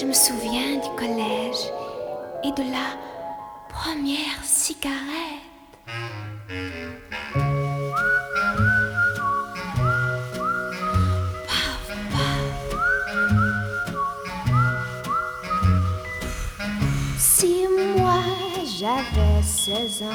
Je 0.00 0.04
me 0.04 0.12
souviens 0.12 0.76
du 0.76 0.88
collège 0.96 1.72
et 2.44 2.52
de 2.52 2.70
la 2.70 2.94
première 3.68 4.44
cigarette. 4.44 4.94
Si 17.18 17.66
moi 17.96 18.20
j'avais 18.78 19.42
16 19.42 20.02
ans, 20.04 20.06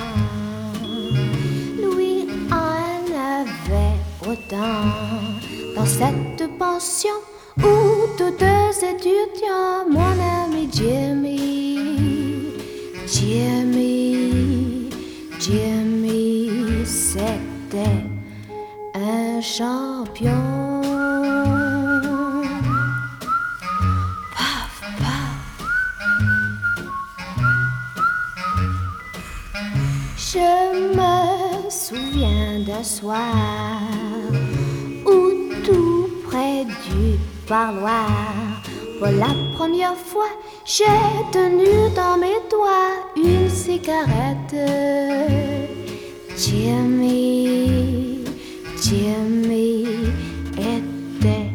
Louis 1.82 2.30
en 2.50 3.42
avait 3.42 4.32
autant. 4.32 4.86
Dans 5.76 5.86
cette 5.86 6.58
pension 6.58 7.16
où 7.58 7.94
deux 8.18 8.84
étudiants, 8.84 9.86
mon 9.90 10.18
ami 10.44 10.70
Jimmy, 10.72 11.78
Jimmy, 13.08 14.90
Jimmy, 15.40 16.86
c'était 16.86 18.06
un 18.96 19.42
champion. 19.42 20.82
Paf, 24.36 24.82
paf. 25.00 25.38
Je 30.18 30.50
me 30.96 31.70
souviens 31.70 32.60
d'un 32.66 32.84
soir 32.84 34.03
parloir, 37.48 38.08
Pour 39.00 39.08
la 39.08 39.34
première 39.56 39.96
fois, 39.96 40.30
j'ai 40.66 40.86
tenu 41.32 41.90
dans 41.96 42.18
mes 42.18 42.40
doigts 42.50 43.12
une 43.18 43.50
cigarette. 43.50 44.56
Jimmy, 46.38 48.24
Jimmy 48.82 49.86
était 50.58 51.52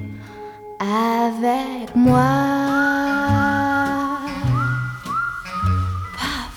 avec 0.79 1.95
moi. 1.95 2.21
Paf. 6.17 6.57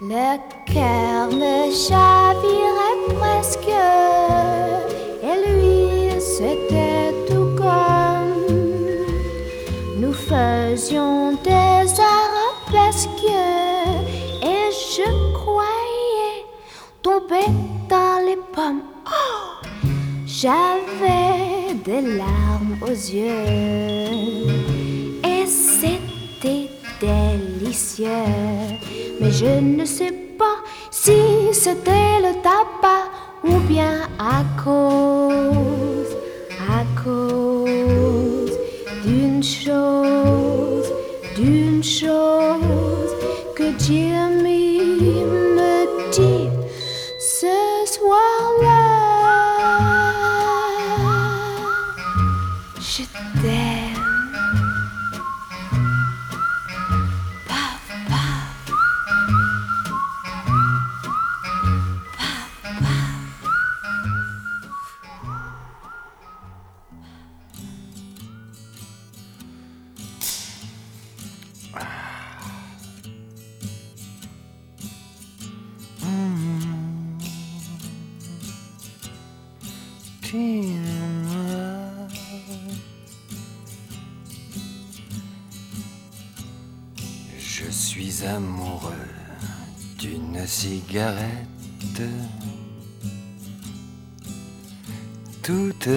Le 0.00 0.38
cœur 0.72 1.28
me 1.30 1.70
chavirait 1.70 3.14
presque. 3.18 4.85
C'était 6.38 7.14
tout 7.26 7.48
comme 7.56 8.44
nous 9.98 10.12
faisions 10.12 11.32
des 11.42 11.86
arabesques. 12.14 13.32
Et 14.42 14.68
je 14.70 15.32
croyais 15.32 16.44
tomber 17.00 17.46
dans 17.88 18.18
les 18.26 18.36
pommes. 18.52 18.82
Oh! 19.06 19.66
J'avais 20.26 21.72
des 21.82 22.02
larmes 22.02 22.76
aux 22.82 23.00
yeux. 23.16 24.12
Et 25.24 25.46
c'était 25.46 26.68
délicieux. 27.00 28.28
Mais 29.22 29.30
je 29.30 29.58
ne 29.58 29.86
sais 29.86 30.12
pas 30.38 30.58
si 30.90 31.16
c'était 31.52 32.20
le 32.20 32.34
tabac 32.42 33.08
ou 33.42 33.58
bien 33.68 34.02
à 34.18 34.42
cause, 34.62 35.85
cause 37.06 38.58
d'une 39.04 39.42
chose, 39.42 40.90
d'une 41.36 41.82
chose 41.82 43.12
que 43.54 43.66
Jimmy 43.78 44.16
me 44.42 44.55
Toute 95.42 95.88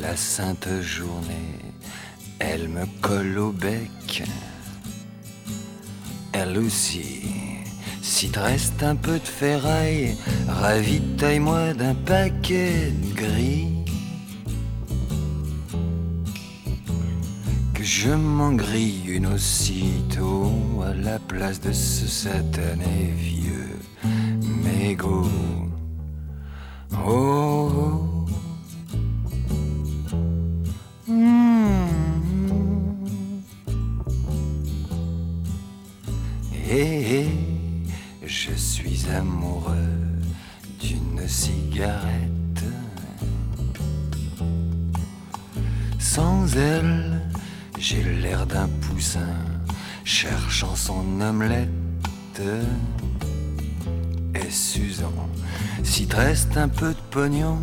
la 0.00 0.16
sainte 0.16 0.68
journée, 0.80 1.60
elle 2.38 2.68
me 2.68 2.84
colle 3.00 3.38
au 3.38 3.52
bec. 3.52 4.24
Elle 6.32 6.58
aussi, 6.58 7.22
si 8.02 8.30
te 8.30 8.38
reste 8.38 8.82
un 8.82 8.96
peu 8.96 9.18
de 9.18 9.26
ferraille, 9.26 10.16
ravitaille-moi 10.48 11.74
d'un 11.74 11.94
paquet 11.94 12.90
de 12.90 13.14
gris. 13.14 13.84
Que 17.74 17.84
je 17.84 18.10
m'en 18.10 18.52
grille 18.52 19.04
une 19.06 19.26
aussitôt 19.26 20.52
à 20.82 20.94
la 20.94 21.18
place 21.18 21.60
de 21.60 21.72
ce 21.72 22.06
satané 22.06 23.12
vieux 23.16 23.35
Oh. 25.04 25.22
Eh, 36.68 37.24
eh, 37.24 37.28
je 38.26 38.52
suis 38.52 39.06
amoureux 39.10 39.74
d'une 40.80 41.28
cigarette. 41.28 42.64
Sans 45.98 46.56
elle, 46.56 47.20
j'ai 47.78 48.02
l'air 48.02 48.46
d'un 48.46 48.68
poussin 48.80 49.36
cherchant 50.04 50.74
son 50.74 51.20
omelette. 51.20 51.70
Et 54.46 54.50
Suzan, 54.50 55.12
si 55.82 56.06
te 56.06 56.14
reste 56.14 56.56
un 56.56 56.68
peu 56.68 56.90
de 56.90 57.00
pognon, 57.10 57.58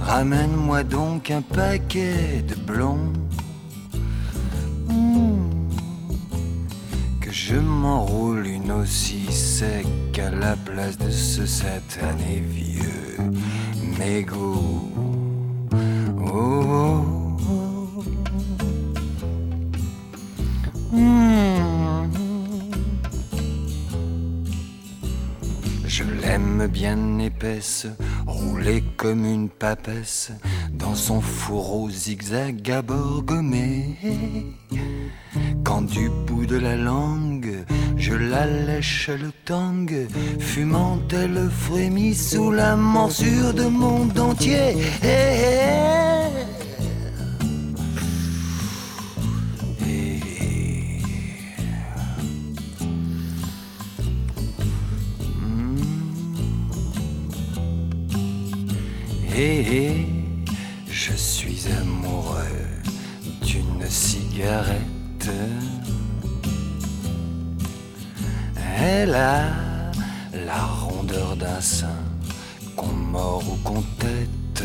ramène-moi 0.00 0.82
donc 0.82 1.30
un 1.30 1.42
paquet 1.42 2.42
de 2.48 2.56
blonds. 2.56 3.12
Hmm. 4.88 5.48
Que 7.20 7.30
je 7.30 7.54
m'enroule 7.54 8.46
une 8.46 8.72
aussi 8.72 9.30
sec 9.30 9.86
à 10.18 10.30
la 10.30 10.56
place 10.56 10.98
de 10.98 11.10
ce 11.10 11.46
satané 11.46 12.42
vieux 12.44 13.18
mégot. 13.96 14.55
Bien 26.68 27.18
épaisse, 27.18 27.86
roulée 28.26 28.82
comme 28.96 29.24
une 29.24 29.48
papesse, 29.48 30.32
dans 30.72 30.94
son 30.94 31.20
fourreau 31.20 31.90
zigzag 31.90 32.70
à. 32.70 32.82
Quand 35.64 35.82
du 35.82 36.08
bout 36.26 36.46
de 36.46 36.56
la 36.56 36.76
langue, 36.76 37.64
je 37.96 38.14
la 38.14 38.46
lèche 38.46 39.10
le 39.10 39.32
tang, 39.44 39.90
fumant 40.38 41.00
elle 41.12 41.48
frémit 41.50 42.14
sous 42.14 42.50
la 42.50 42.76
morsure 42.76 43.52
de 43.54 43.64
mon 43.64 44.06
dentier. 44.06 44.76
Eh, 45.02 45.06
eh. 45.06 46.02
Eh. 46.02 46.05
Eh, 59.38 59.66
eh, 59.70 60.06
je 60.90 61.12
suis 61.12 61.66
amoureux 61.78 62.40
d'une 63.42 63.86
cigarette. 63.86 65.30
Elle 68.80 69.14
a 69.14 69.42
la 70.32 70.64
rondeur 70.64 71.36
d'un 71.36 71.60
sein 71.60 72.00
qu'on 72.76 72.94
mord 72.94 73.42
ou 73.46 73.56
qu'on 73.56 73.82
tête. 73.98 74.64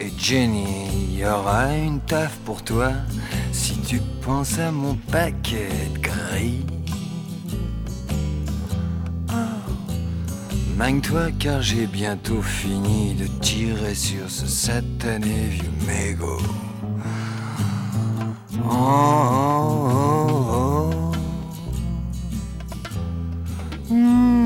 Et 0.00 0.10
Jenny, 0.16 1.18
y 1.18 1.26
aura 1.26 1.76
une 1.76 2.00
taf 2.00 2.38
pour 2.46 2.64
toi 2.64 2.92
si 3.52 3.76
tu 3.80 4.00
penses 4.22 4.58
à 4.58 4.70
mon 4.70 4.94
paquet 5.12 5.68
de 5.92 5.98
gris. 5.98 6.67
Magne-toi 10.78 11.32
car 11.40 11.60
j'ai 11.60 11.88
bientôt 11.88 12.40
fini 12.40 13.12
de 13.14 13.26
tirer 13.40 13.96
sur 13.96 14.30
ce 14.30 14.46
satané 14.46 15.48
vieux 15.48 15.72
mégot. 15.88 16.38
Oh, 18.64 18.76
oh, 19.18 20.38
oh, 20.52 21.12
oh. 23.90 24.37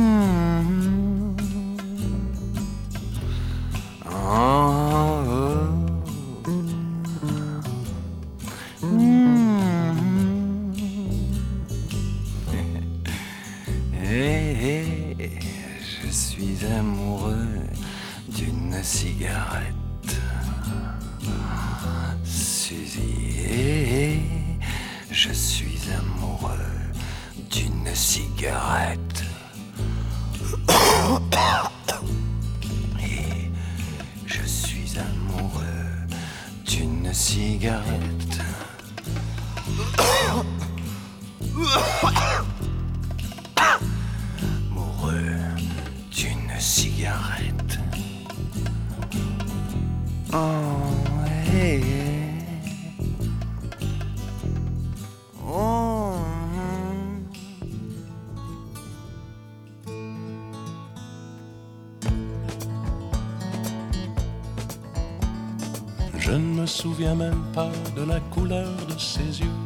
Même 67.15 67.43
pas 67.53 67.71
de 67.97 68.03
la 68.03 68.21
couleur 68.21 68.69
de 68.89 68.99
ses 68.99 69.41
yeux. 69.41 69.59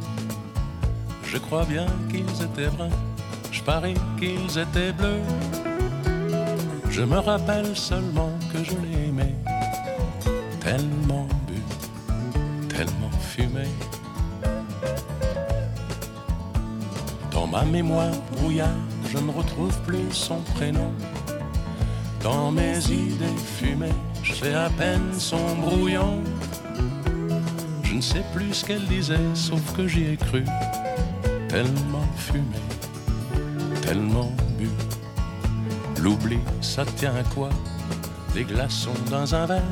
Je 1.23 1.37
crois 1.37 1.65
bien 1.65 1.85
qu'ils 2.09 2.41
étaient 2.41 2.69
bruns, 2.69 2.89
je 3.51 3.61
parie 3.61 3.95
qu'ils 4.19 4.57
étaient 4.57 4.91
bleus. 4.91 5.21
Je 6.89 7.03
me 7.03 7.19
rappelle 7.19 7.75
seulement 7.75 8.31
que 8.51 8.63
je 8.63 8.71
l'aimais, 8.71 9.35
tellement 10.59 11.27
bu, 11.47 11.61
tellement 12.69 13.11
fumé. 13.19 13.67
Dans 17.31 17.45
ma 17.45 17.63
mémoire 17.63 18.15
brouillard, 18.31 18.81
je 19.11 19.17
ne 19.19 19.31
retrouve 19.31 19.77
plus 19.81 20.11
son 20.11 20.39
prénom. 20.55 20.91
Dans 22.23 22.51
mes 22.51 22.79
idées 22.89 23.37
fumées, 23.57 23.99
je 24.23 24.33
fais 24.33 24.53
à 24.53 24.69
peine 24.69 25.13
son 25.17 25.55
brouillon. 25.61 26.23
Je 27.97 27.99
ne 27.99 28.13
sais 28.13 28.25
plus 28.31 28.53
ce 28.53 28.63
qu'elle 28.63 28.85
disait, 28.85 29.17
sauf 29.33 29.75
que 29.75 29.87
j'y 29.87 30.03
ai 30.03 30.17
cru. 30.17 30.43
Tellement 31.49 32.05
fumé, 32.15 32.61
tellement 33.81 34.31
bu. 34.55 34.69
L'oubli, 35.99 36.37
ça 36.61 36.85
tient 36.85 37.15
à 37.15 37.23
quoi? 37.33 37.49
Des 38.35 38.43
glaçons 38.43 38.93
dans 39.09 39.33
un 39.33 39.47
verre, 39.47 39.63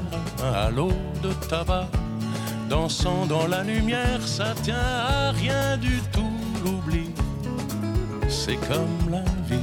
un 0.43 0.53
halo 0.53 0.87
de 1.21 1.33
tabac. 1.47 1.87
Dansant 2.67 3.27
dans 3.27 3.45
la 3.45 3.61
lumière, 3.61 4.27
ça 4.27 4.55
tient 4.63 4.75
à 4.75 5.29
rien 5.29 5.77
du 5.77 6.01
tout. 6.11 6.33
L'oubli, 6.63 7.11
c'est 8.27 8.57
comme 8.67 9.11
la 9.11 9.21
vie. 9.47 9.61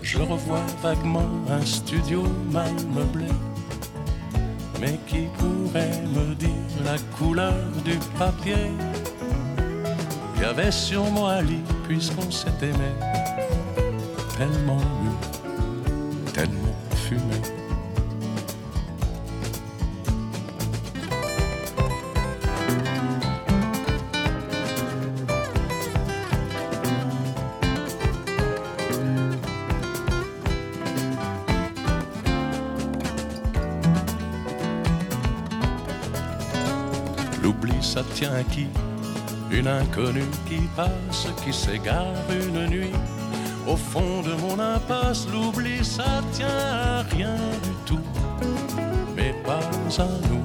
Je 0.00 0.18
revois 0.20 0.64
vaguement 0.82 1.28
un 1.50 1.66
studio 1.66 2.22
mal 2.50 2.72
meublé. 2.94 3.28
La 6.86 6.96
couleur 7.18 7.52
du 7.84 7.98
papier. 8.16 8.70
Il 10.36 10.42
y 10.42 10.44
avait 10.44 10.70
sur 10.70 11.04
moi 11.10 11.42
lit 11.42 11.64
puisqu'on 11.84 12.30
s'est 12.30 12.60
aimé. 12.62 12.92
Tellement 14.38 14.76
bu, 14.76 15.10
L'oubli, 38.16 38.24
ça 38.24 38.28
tient 38.28 38.34
à 38.34 38.44
qui? 38.44 38.66
Une 39.50 39.68
inconnue 39.68 40.30
qui 40.48 40.60
passe, 40.74 41.26
qui 41.44 41.52
s'égare 41.52 42.14
une 42.30 42.66
nuit. 42.68 42.92
Au 43.66 43.76
fond 43.76 44.22
de 44.22 44.34
mon 44.40 44.58
impasse, 44.58 45.26
l'oubli, 45.32 45.84
ça 45.84 46.22
tient 46.32 46.46
à 46.48 47.02
rien 47.02 47.36
du 47.62 47.70
tout, 47.84 48.00
mais 49.14 49.34
pas 49.44 49.60
à 49.98 50.08
nous. 50.30 50.44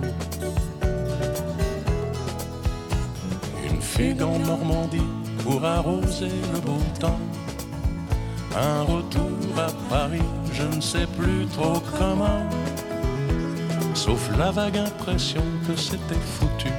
Une 3.70 3.82
figue 3.82 4.22
en 4.22 4.40
Normandie 4.40 5.10
pour 5.44 5.64
arroser 5.64 6.32
le 6.54 6.60
beau 6.60 6.82
temps. 7.00 7.20
Un 8.56 8.82
retour 8.84 9.58
à 9.58 9.72
Paris, 9.90 10.28
je 10.54 10.64
ne 10.64 10.82
sais 10.82 11.08
plus 11.18 11.46
trop 11.48 11.82
comment. 11.98 12.44
Sauf 13.94 14.30
la 14.38 14.52
vague 14.52 14.78
impression 14.78 15.44
que 15.68 15.76
c'était 15.76 16.16
foutu, 16.16 16.72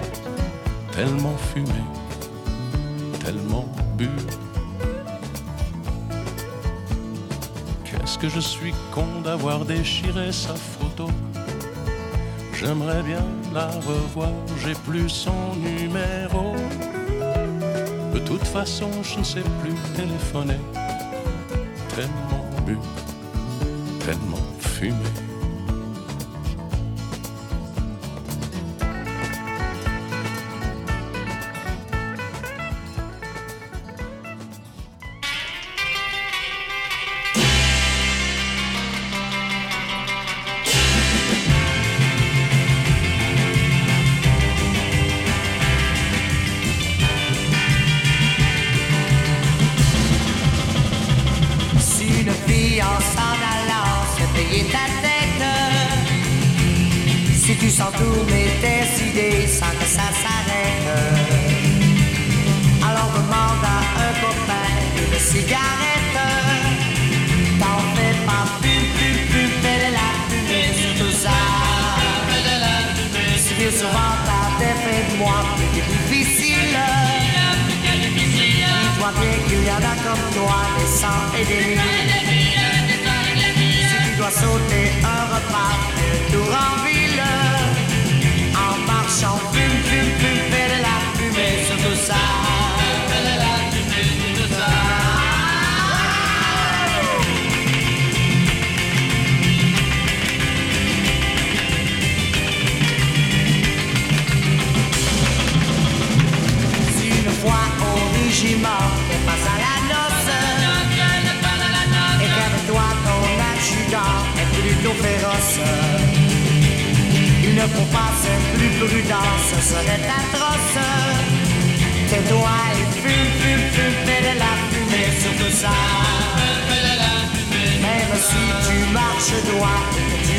tellement 1.02 1.36
fumé, 1.52 1.82
tellement 3.24 3.66
bu. 3.98 4.08
Qu'est-ce 7.84 8.16
que 8.16 8.28
je 8.28 8.38
suis 8.38 8.72
con 8.94 9.08
d'avoir 9.24 9.64
déchiré 9.64 10.30
sa 10.30 10.54
photo? 10.54 11.08
J'aimerais 12.54 13.02
bien 13.02 13.24
la 13.52 13.66
revoir, 13.66 14.30
j'ai 14.64 14.74
plus 14.74 15.08
son 15.08 15.56
numéro. 15.56 16.54
De 18.14 18.20
toute 18.20 18.46
façon, 18.46 18.88
je 19.02 19.18
ne 19.18 19.24
sais 19.24 19.46
plus 19.60 19.74
téléphoner, 19.96 20.60
tellement 21.96 22.44
bu, 22.64 22.78
tellement 24.06 24.46
fumé. 24.60 25.21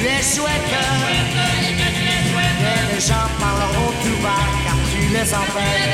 Et 0.05 1.73
que 1.79 1.89
tu 1.95 2.03
es 2.03 2.21
chouette, 2.29 2.59
les 2.93 2.99
gens 2.99 3.27
parleront 3.39 3.93
tout 4.03 4.19
bas 4.21 4.45
car 4.65 4.75
tu 4.91 4.99
les 5.07 5.33
embêtes. 5.33 5.93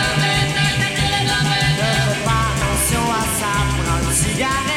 Ne 1.77 1.89
fais 2.13 2.23
pas 2.25 2.45
attention 2.51 3.03
à 3.11 3.23
ça, 3.39 3.51
prends 3.83 4.09
une 4.09 4.15
cigarette. 4.15 4.68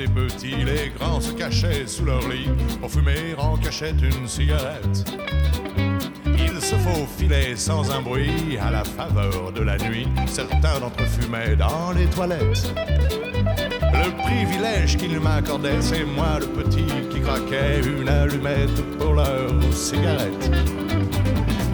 L'école, 0.00 0.26
quand 0.26 0.40
j'étais 0.40 0.56
petit, 0.60 0.64
les 0.64 0.90
grands 0.90 1.20
se 1.20 1.32
cachaient 1.32 1.86
sous 1.86 2.04
leur 2.04 2.26
lit 2.28 2.48
pour 2.80 2.90
fumer 2.90 3.34
en 3.38 3.56
cachette 3.56 4.00
une 4.02 4.26
cigarette. 4.26 5.04
Ils 6.26 6.60
se 6.60 6.74
faufilaient 6.76 7.56
sans 7.56 7.90
un 7.90 8.02
bruit 8.02 8.58
à 8.60 8.70
la 8.70 8.84
faveur 8.84 9.52
de 9.52 9.62
la 9.62 9.76
nuit. 9.78 10.06
Certains 10.26 10.80
d'entre 10.80 11.02
eux 11.02 11.06
fumaient 11.06 11.56
dans 11.56 11.92
les 11.92 12.06
toilettes. 12.06 12.72
Le 13.92 14.10
privilège 14.22 14.96
qu'ils 14.96 15.20
m'accordaient, 15.20 15.80
c'est 15.80 16.04
moi 16.04 16.38
le 16.40 16.46
petit 16.46 16.86
qui 17.10 17.20
craquait 17.20 17.80
une 17.80 18.08
allumette 18.08 18.98
pour 18.98 19.14
leur 19.14 19.50
cigarette. 19.72 20.50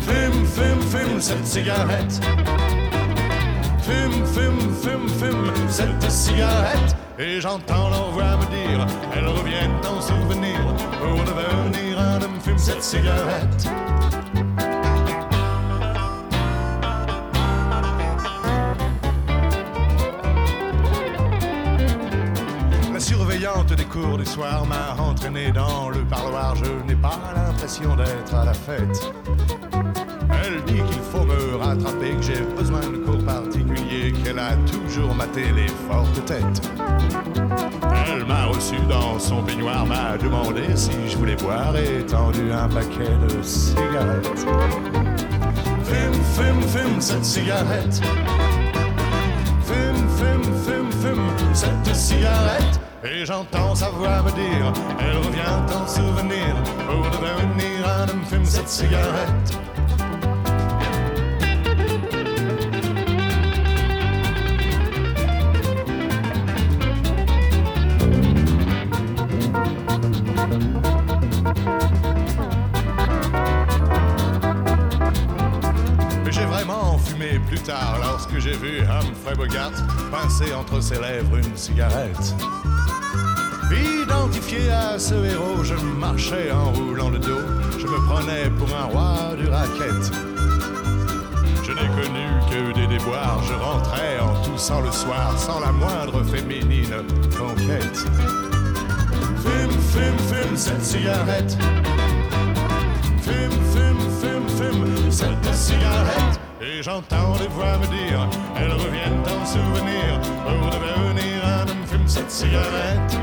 Fume, 0.01 0.47
fume, 0.47 0.83
fume 0.83 1.21
cette 1.21 1.47
cigarette. 1.47 2.21
Fume, 3.83 4.27
fume, 4.27 4.75
fume, 4.83 5.09
fume 5.09 5.53
cette 5.69 6.11
cigarette. 6.11 7.06
Et 7.19 7.41
j'entends 7.41 7.89
leur 7.89 8.11
voix 8.11 8.37
me 8.37 8.45
dire, 8.51 8.87
elles 9.15 9.27
reviennent 9.27 9.81
en 9.87 10.01
souvenir 10.03 10.59
pour 11.01 11.25
devenir 11.25 11.99
un 11.99 12.21
homme. 12.21 12.39
Fume 12.45 12.59
cette 12.59 12.83
cigarette. 12.83 13.69
La 22.93 23.01
surveillante 23.01 23.73
des 23.73 23.85
cours 23.85 24.19
du 24.19 24.27
soir 24.27 24.67
m'a 24.67 25.03
entraîné 25.03 25.53
dans 25.53 25.89
le 25.89 26.05
parloir. 26.05 26.55
Je 26.57 26.71
n'ai 26.87 26.97
pas 26.97 27.19
l'impression 27.35 27.97
d'être 27.97 28.35
à 28.35 28.45
la 28.45 28.53
fête. 28.53 29.11
Dit 30.67 30.83
qu'il 30.83 31.03
faut 31.13 31.25
me 31.25 31.57
rattraper, 31.57 32.11
que 32.17 32.23
j'ai 32.23 32.41
besoin 32.57 32.81
de 32.81 32.99
cours 32.99 33.25
particuliers, 33.25 34.13
qu'elle 34.13 34.39
a 34.39 34.57
toujours 34.71 35.15
maté 35.15 35.53
les 35.53 35.69
fortes 35.89 36.25
têtes. 36.25 36.61
Elle 38.09 38.25
m'a 38.27 38.47
reçu 38.47 38.77
dans 38.89 39.19
son 39.19 39.43
peignoir, 39.43 39.87
m'a 39.87 40.17
demandé 40.19 40.63
si 40.75 40.91
je 41.09 41.17
voulais 41.17 41.37
boire 41.37 41.75
et 41.77 42.05
tendu 42.05 42.51
un 42.53 42.69
paquet 42.69 43.13
de 43.29 43.43
cigarettes. 43.43 44.47
Fume, 45.85 46.23
fume, 46.35 46.63
fume 46.63 47.01
cette 47.01 47.25
cigarette. 47.25 48.01
Fume, 49.65 50.09
fume, 50.19 50.53
fume, 50.65 50.91
fume 50.91 51.55
cette 51.55 51.95
cigarette. 51.95 52.81
Et 53.05 53.25
j'entends 53.25 53.75
sa 53.75 53.89
voix 53.91 54.23
me 54.23 54.31
dire, 54.33 54.73
elle 54.99 55.17
revient 55.19 55.75
en 55.75 55.87
souvenir 55.87 56.55
pour 56.89 57.03
devenir 57.21 57.87
un 57.87 58.09
homme. 58.09 58.25
Fume 58.29 58.45
cette 58.45 58.69
cigarette. 58.69 59.76
Plus 77.47 77.61
tard 77.61 77.99
lorsque 78.03 78.39
j'ai 78.39 78.57
vu 78.57 78.81
Humphrey 78.81 79.35
Bogart 79.37 79.73
pincer 80.11 80.53
entre 80.55 80.81
ses 80.81 81.01
lèvres 81.01 81.37
une 81.37 81.57
cigarette. 81.57 82.35
Identifié 83.73 84.71
à 84.71 84.99
ce 84.99 85.15
héros, 85.15 85.65
je 85.65 85.75
marchais 85.75 86.51
en 86.53 86.73
roulant 86.73 87.11
le 87.11 87.19
dos. 87.19 87.41
Je 87.79 87.87
me 87.87 88.07
prenais 88.07 88.51
pour 88.51 88.69
un 88.77 88.85
roi 88.85 89.37
du 89.37 89.49
racket. 89.49 90.13
Je 91.65 91.73
n'ai 91.73 91.89
connu 91.89 92.27
que 92.51 92.73
des 92.75 92.87
déboires. 92.87 93.43
Je 93.43 93.55
rentrais 93.55 94.21
en 94.21 94.41
toussant 94.43 94.81
le 94.81 94.93
soir 94.93 95.39
sans 95.39 95.61
la 95.61 95.73
moindre 95.73 96.23
féminine 96.23 96.95
conquête. 97.37 98.07
Fume, 99.43 99.71
fume, 99.71 100.19
fume 100.29 100.57
cette 100.57 100.85
cigarette. 100.85 101.59
Fume, 103.23 103.61
fume, 104.27 104.49
fume, 104.49 105.11
cette 105.11 105.55
cigarette. 105.55 106.41
Et 106.61 106.83
j'entends 106.83 107.37
des 107.39 107.49
voix 107.49 107.79
me 107.79 107.87
dire, 107.87 108.29
elles 108.57 108.73
reviennent 108.73 109.21
en 109.21 109.47
souvenir 109.47 110.21
pour 110.45 110.71
devenir 110.71 111.45
un 111.45 111.63
homme. 111.63 111.87
Fume 111.87 112.09
cette 112.09 112.31
cigarette. 112.31 113.19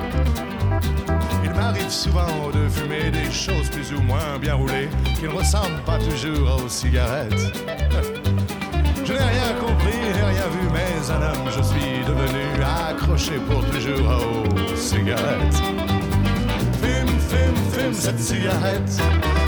Il 1.44 1.52
m'arrive 1.52 1.90
souvent 1.90 2.50
de 2.54 2.70
fumer 2.70 3.12
des 3.12 3.32
choses 3.32 3.70
plus 3.70 3.94
ou 3.94 4.02
moins 4.02 4.40
bien 4.40 4.56
roulées 4.56 4.90
qui 5.20 5.24
ne 5.24 5.30
ressemblent 5.30 5.84
pas 5.86 6.00
toujours 6.00 6.64
aux 6.64 6.70
cigarettes. 6.70 7.34
Je 9.06 9.12
n'ai 9.12 9.20
rien 9.20 9.54
compris, 9.60 10.00
j'ai 10.16 10.24
rien 10.24 10.48
vu, 10.48 10.70
mais 10.72 11.12
un 11.12 11.22
homme, 11.22 11.52
je 11.54 11.62
suis 11.62 12.06
devenu 12.08 12.64
accroché 12.64 13.34
pour 13.50 13.60
toujours 13.66 14.00
aux 14.00 14.76
cigarettes. 14.78 15.62
Fume, 16.82 17.20
fume, 17.20 17.72
fume 17.74 17.94
cette 17.94 18.20
cigarette. 18.20 19.43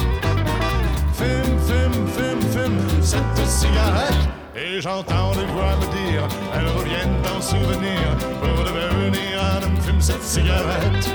Fume, 1.76 2.08
fume, 2.08 2.42
fume, 2.54 2.80
cette 3.02 3.48
cigarette. 3.48 4.30
Et 4.56 4.80
j'entends 4.80 5.32
des 5.34 5.46
voix 5.46 5.76
me 5.76 6.10
dire, 6.10 6.26
elles 6.54 6.68
reviennent 6.68 7.20
en 7.36 7.42
souvenir 7.42 8.16
pour 8.40 8.64
devenir 8.64 9.44
un 9.44 9.64
homme. 9.64 9.82
Fume 9.82 10.00
cette 10.00 10.24
cigarette. 10.24 11.10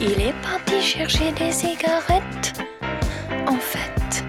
Il 0.00 0.20
est 0.20 0.34
parti 0.42 0.80
chercher 0.82 1.32
des 1.32 1.50
cigarettes. 1.50 2.52
En 3.46 3.56
fait, 3.56 4.24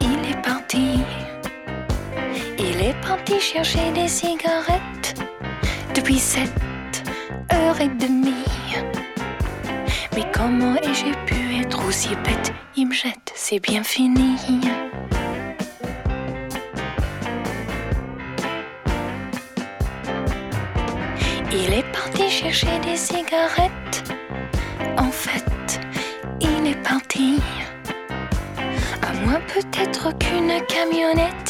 il 0.00 0.30
est 0.30 0.42
parti. 0.42 1.00
Il 2.58 2.82
est 2.82 3.00
parti 3.06 3.40
chercher 3.40 3.92
des 3.92 4.08
cigarettes 4.08 5.14
depuis 5.94 6.18
sept 6.18 6.50
heures 7.52 7.80
et 7.80 7.88
demie. 7.88 8.44
Mais 10.14 10.26
comment 10.32 10.74
ai-je 10.76 11.12
pu 11.26 11.60
être 11.60 11.86
aussi 11.86 12.14
bête? 12.24 12.52
Il 12.76 12.88
me 12.88 12.92
jette, 12.92 13.32
c'est 13.34 13.60
bien 13.60 13.82
fini. 13.82 14.36
Il 21.52 21.72
est 21.72 21.92
parti 21.92 22.28
chercher 22.28 22.78
des 22.80 22.96
cigarettes. 22.96 23.72
Camionnette 31.06 31.44
tout 31.44 31.45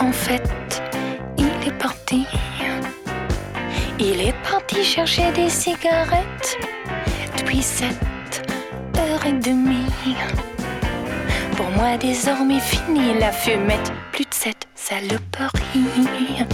En 0.00 0.12
fait, 0.12 0.42
il 1.36 1.46
est 1.66 1.78
parti. 1.78 2.26
Il 3.98 4.20
est 4.20 4.34
parti 4.48 4.82
chercher 4.82 5.30
des 5.32 5.50
cigarettes. 5.50 6.56
Depuis 7.36 7.62
sept 7.62 7.98
heures 8.96 9.26
et 9.26 9.32
demie. 9.32 9.86
Pour 11.56 11.70
moi, 11.70 11.96
désormais 11.98 12.60
fini 12.60 13.18
la 13.18 13.32
fumette. 13.32 13.92
Plus 14.12 14.24
de 14.24 14.34
cette 14.34 14.66
saloperie. 14.74 16.46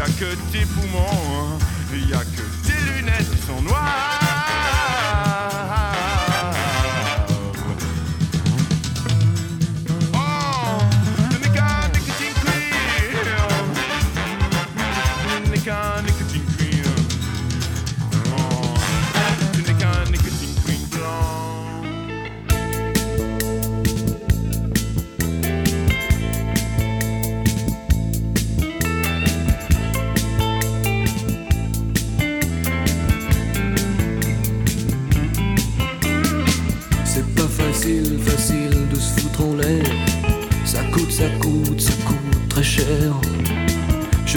y 0.00 0.02
a 0.02 0.06
que 0.06 0.34
tes 0.50 0.64
poumons, 0.64 1.10
hein. 1.12 1.58
il 1.92 2.14
a 2.14 2.20
que 2.20 2.66
tes 2.66 2.72
lunettes 2.90 3.30
qui 3.30 3.46
sont 3.46 3.60
noires. 3.60 4.29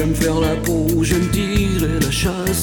J'aime 0.03 0.15
faire 0.15 0.39
la 0.41 0.57
peau, 0.57 0.85
j'aime 1.01 1.29
tirer 1.29 1.97
la 2.01 2.11
chasse. 2.11 2.62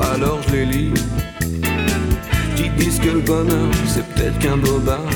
alors 0.00 0.40
je 0.48 0.52
les 0.56 0.66
lis. 0.66 0.94
Qui 2.56 2.68
disent 2.70 2.98
que 2.98 3.10
le 3.10 3.20
bonheur, 3.20 3.70
c'est 3.86 4.06
peut-être 4.08 4.38
qu'un 4.38 4.56
bobard. 4.56 5.10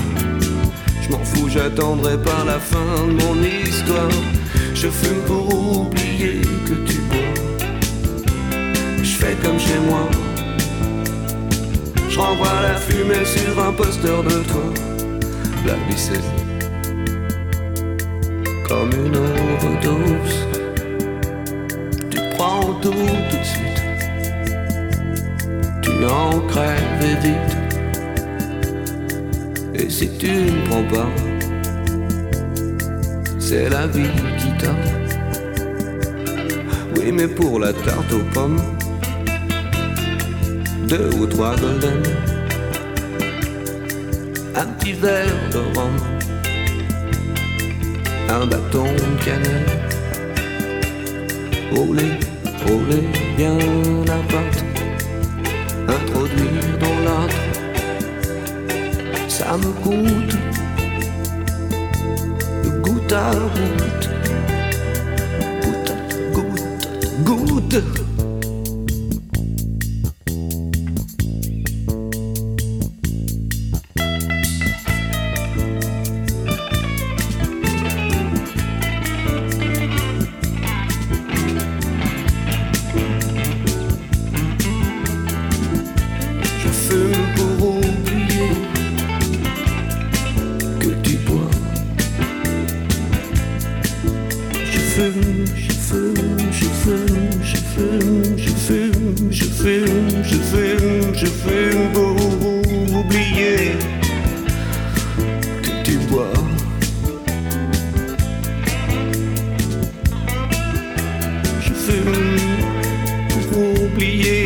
Je 1.03 1.11
m'en 1.11 1.25
fous, 1.25 1.49
j'attendrai 1.49 2.17
pas 2.19 2.45
la 2.47 2.59
fin 2.59 3.07
de 3.07 3.13
mon 3.23 3.43
histoire. 3.43 4.11
Je 4.75 4.89
fume 4.89 5.23
pour 5.27 5.47
oublier 5.81 6.41
que 6.67 6.75
tu 6.89 6.99
bois. 7.11 7.35
Je 9.03 9.15
fais 9.21 9.37
comme 9.43 9.59
chez 9.59 9.79
moi. 9.89 10.09
Je 12.09 12.19
renvoie 12.19 12.63
la 12.63 12.75
fumée 12.77 13.25
sur 13.25 13.65
un 13.65 13.73
poster 13.73 14.23
de 14.23 14.43
toi. 14.51 14.69
La 15.67 15.75
vie 15.75 15.97
c'est 15.97 16.21
comme 18.69 18.91
une 18.93 19.17
overdose. 19.17 20.47
Tu 22.11 22.19
prends 22.37 22.75
tout 22.83 22.91
tout 22.91 23.39
de 23.39 23.45
suite 23.45 23.72
non, 26.03 26.41
crève 26.49 27.19
vite. 27.23 27.57
Et 29.75 29.89
si 29.89 30.09
tu 30.19 30.33
ne 30.55 30.67
prends 30.67 30.87
pas, 30.95 31.11
c'est 33.39 33.69
la 33.69 33.87
vie 33.87 34.15
qui 34.39 34.51
t'a. 34.61 34.75
Oui, 36.97 37.13
mais 37.13 37.29
pour 37.29 37.61
la 37.61 37.73
tarte 37.73 38.13
aux 38.13 38.27
pommes, 38.35 38.61
deux 40.89 41.11
ou 41.21 41.27
trois 41.27 41.55
golden, 41.57 42.03
un 44.57 44.67
petit 44.75 44.93
verre 44.93 45.41
de 45.53 45.61
rhum, 45.75 45.95
un 48.29 48.47
bâton 48.47 48.89
de 49.03 49.25
cannelle, 49.25 49.71
roulez, 51.73 52.13
roulez 52.67 53.05
bien 53.37 53.57
la 54.07 54.19
pâte 54.31 54.62
good 59.59 59.83
gut, 59.83 60.31
guter 62.83 63.35
Hut, 63.53 64.03
guter, 65.63 65.97
guter, 66.33 67.83
guter. 67.83 68.02
be 114.03 114.42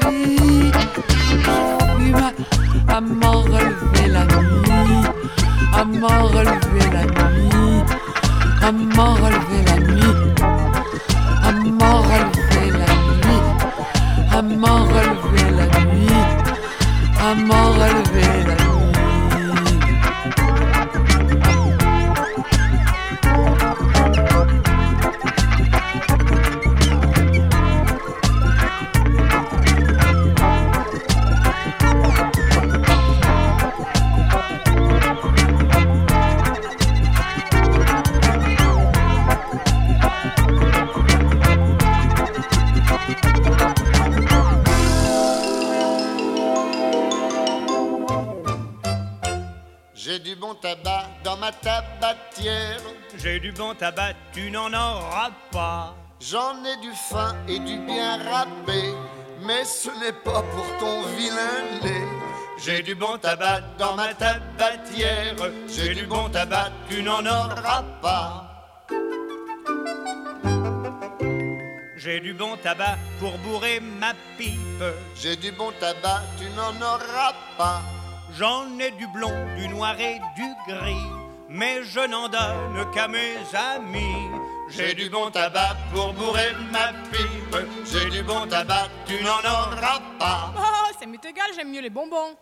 la 0.00 0.10
vie. 0.10 0.41
Et 57.48 57.58
du 57.58 57.78
bien 57.78 58.18
râpé, 58.30 58.94
mais 59.44 59.64
ce 59.64 59.90
n'est 60.00 60.12
pas 60.12 60.42
pour 60.42 60.66
ton 60.78 61.02
vilain 61.16 61.80
nez. 61.82 62.06
J'ai 62.58 62.82
du 62.82 62.94
bon 62.94 63.18
tabac 63.18 63.62
dans 63.78 63.96
ma 63.96 64.14
tabatière. 64.14 65.34
J'ai 65.68 65.94
du 65.94 66.06
bon 66.06 66.28
tabac, 66.28 66.70
tu 66.88 67.02
n'en 67.02 67.26
auras 67.26 67.82
pas. 68.00 68.48
J'ai 71.96 72.20
du 72.20 72.34
bon 72.34 72.56
tabac 72.62 72.98
pour 73.18 73.32
bourrer 73.38 73.80
ma 73.80 74.12
pipe. 74.36 74.84
J'ai 75.14 75.36
du 75.36 75.52
bon 75.52 75.72
tabac, 75.80 76.22
tu 76.38 76.46
n'en 76.56 76.74
auras 76.80 77.32
pas. 77.58 77.80
J'en 78.38 78.78
ai 78.78 78.90
du 78.92 79.06
blond, 79.08 79.34
du 79.56 79.68
noir 79.68 79.98
et 80.00 80.20
du 80.36 80.48
gris, 80.66 81.10
mais 81.48 81.82
je 81.82 82.00
n'en 82.00 82.28
donne 82.28 82.90
qu'à 82.94 83.08
mes 83.08 83.36
amis. 83.54 84.30
J'ai 84.74 84.94
du 84.94 85.10
bon 85.10 85.30
tabac 85.30 85.76
pour 85.92 86.14
bourrer 86.14 86.52
ma 86.70 86.92
pipe. 87.10 87.56
J'ai 87.84 88.08
du 88.08 88.22
bon 88.22 88.46
tabac, 88.46 88.88
tu 89.04 89.22
n'en 89.22 89.38
auras 89.40 90.00
pas. 90.18 90.54
Oh, 90.56 90.92
ça 90.98 91.04
m'est 91.06 91.24
égal, 91.24 91.50
j'aime 91.54 91.70
mieux 91.70 91.82
les 91.82 91.90
bonbons. 91.90 92.36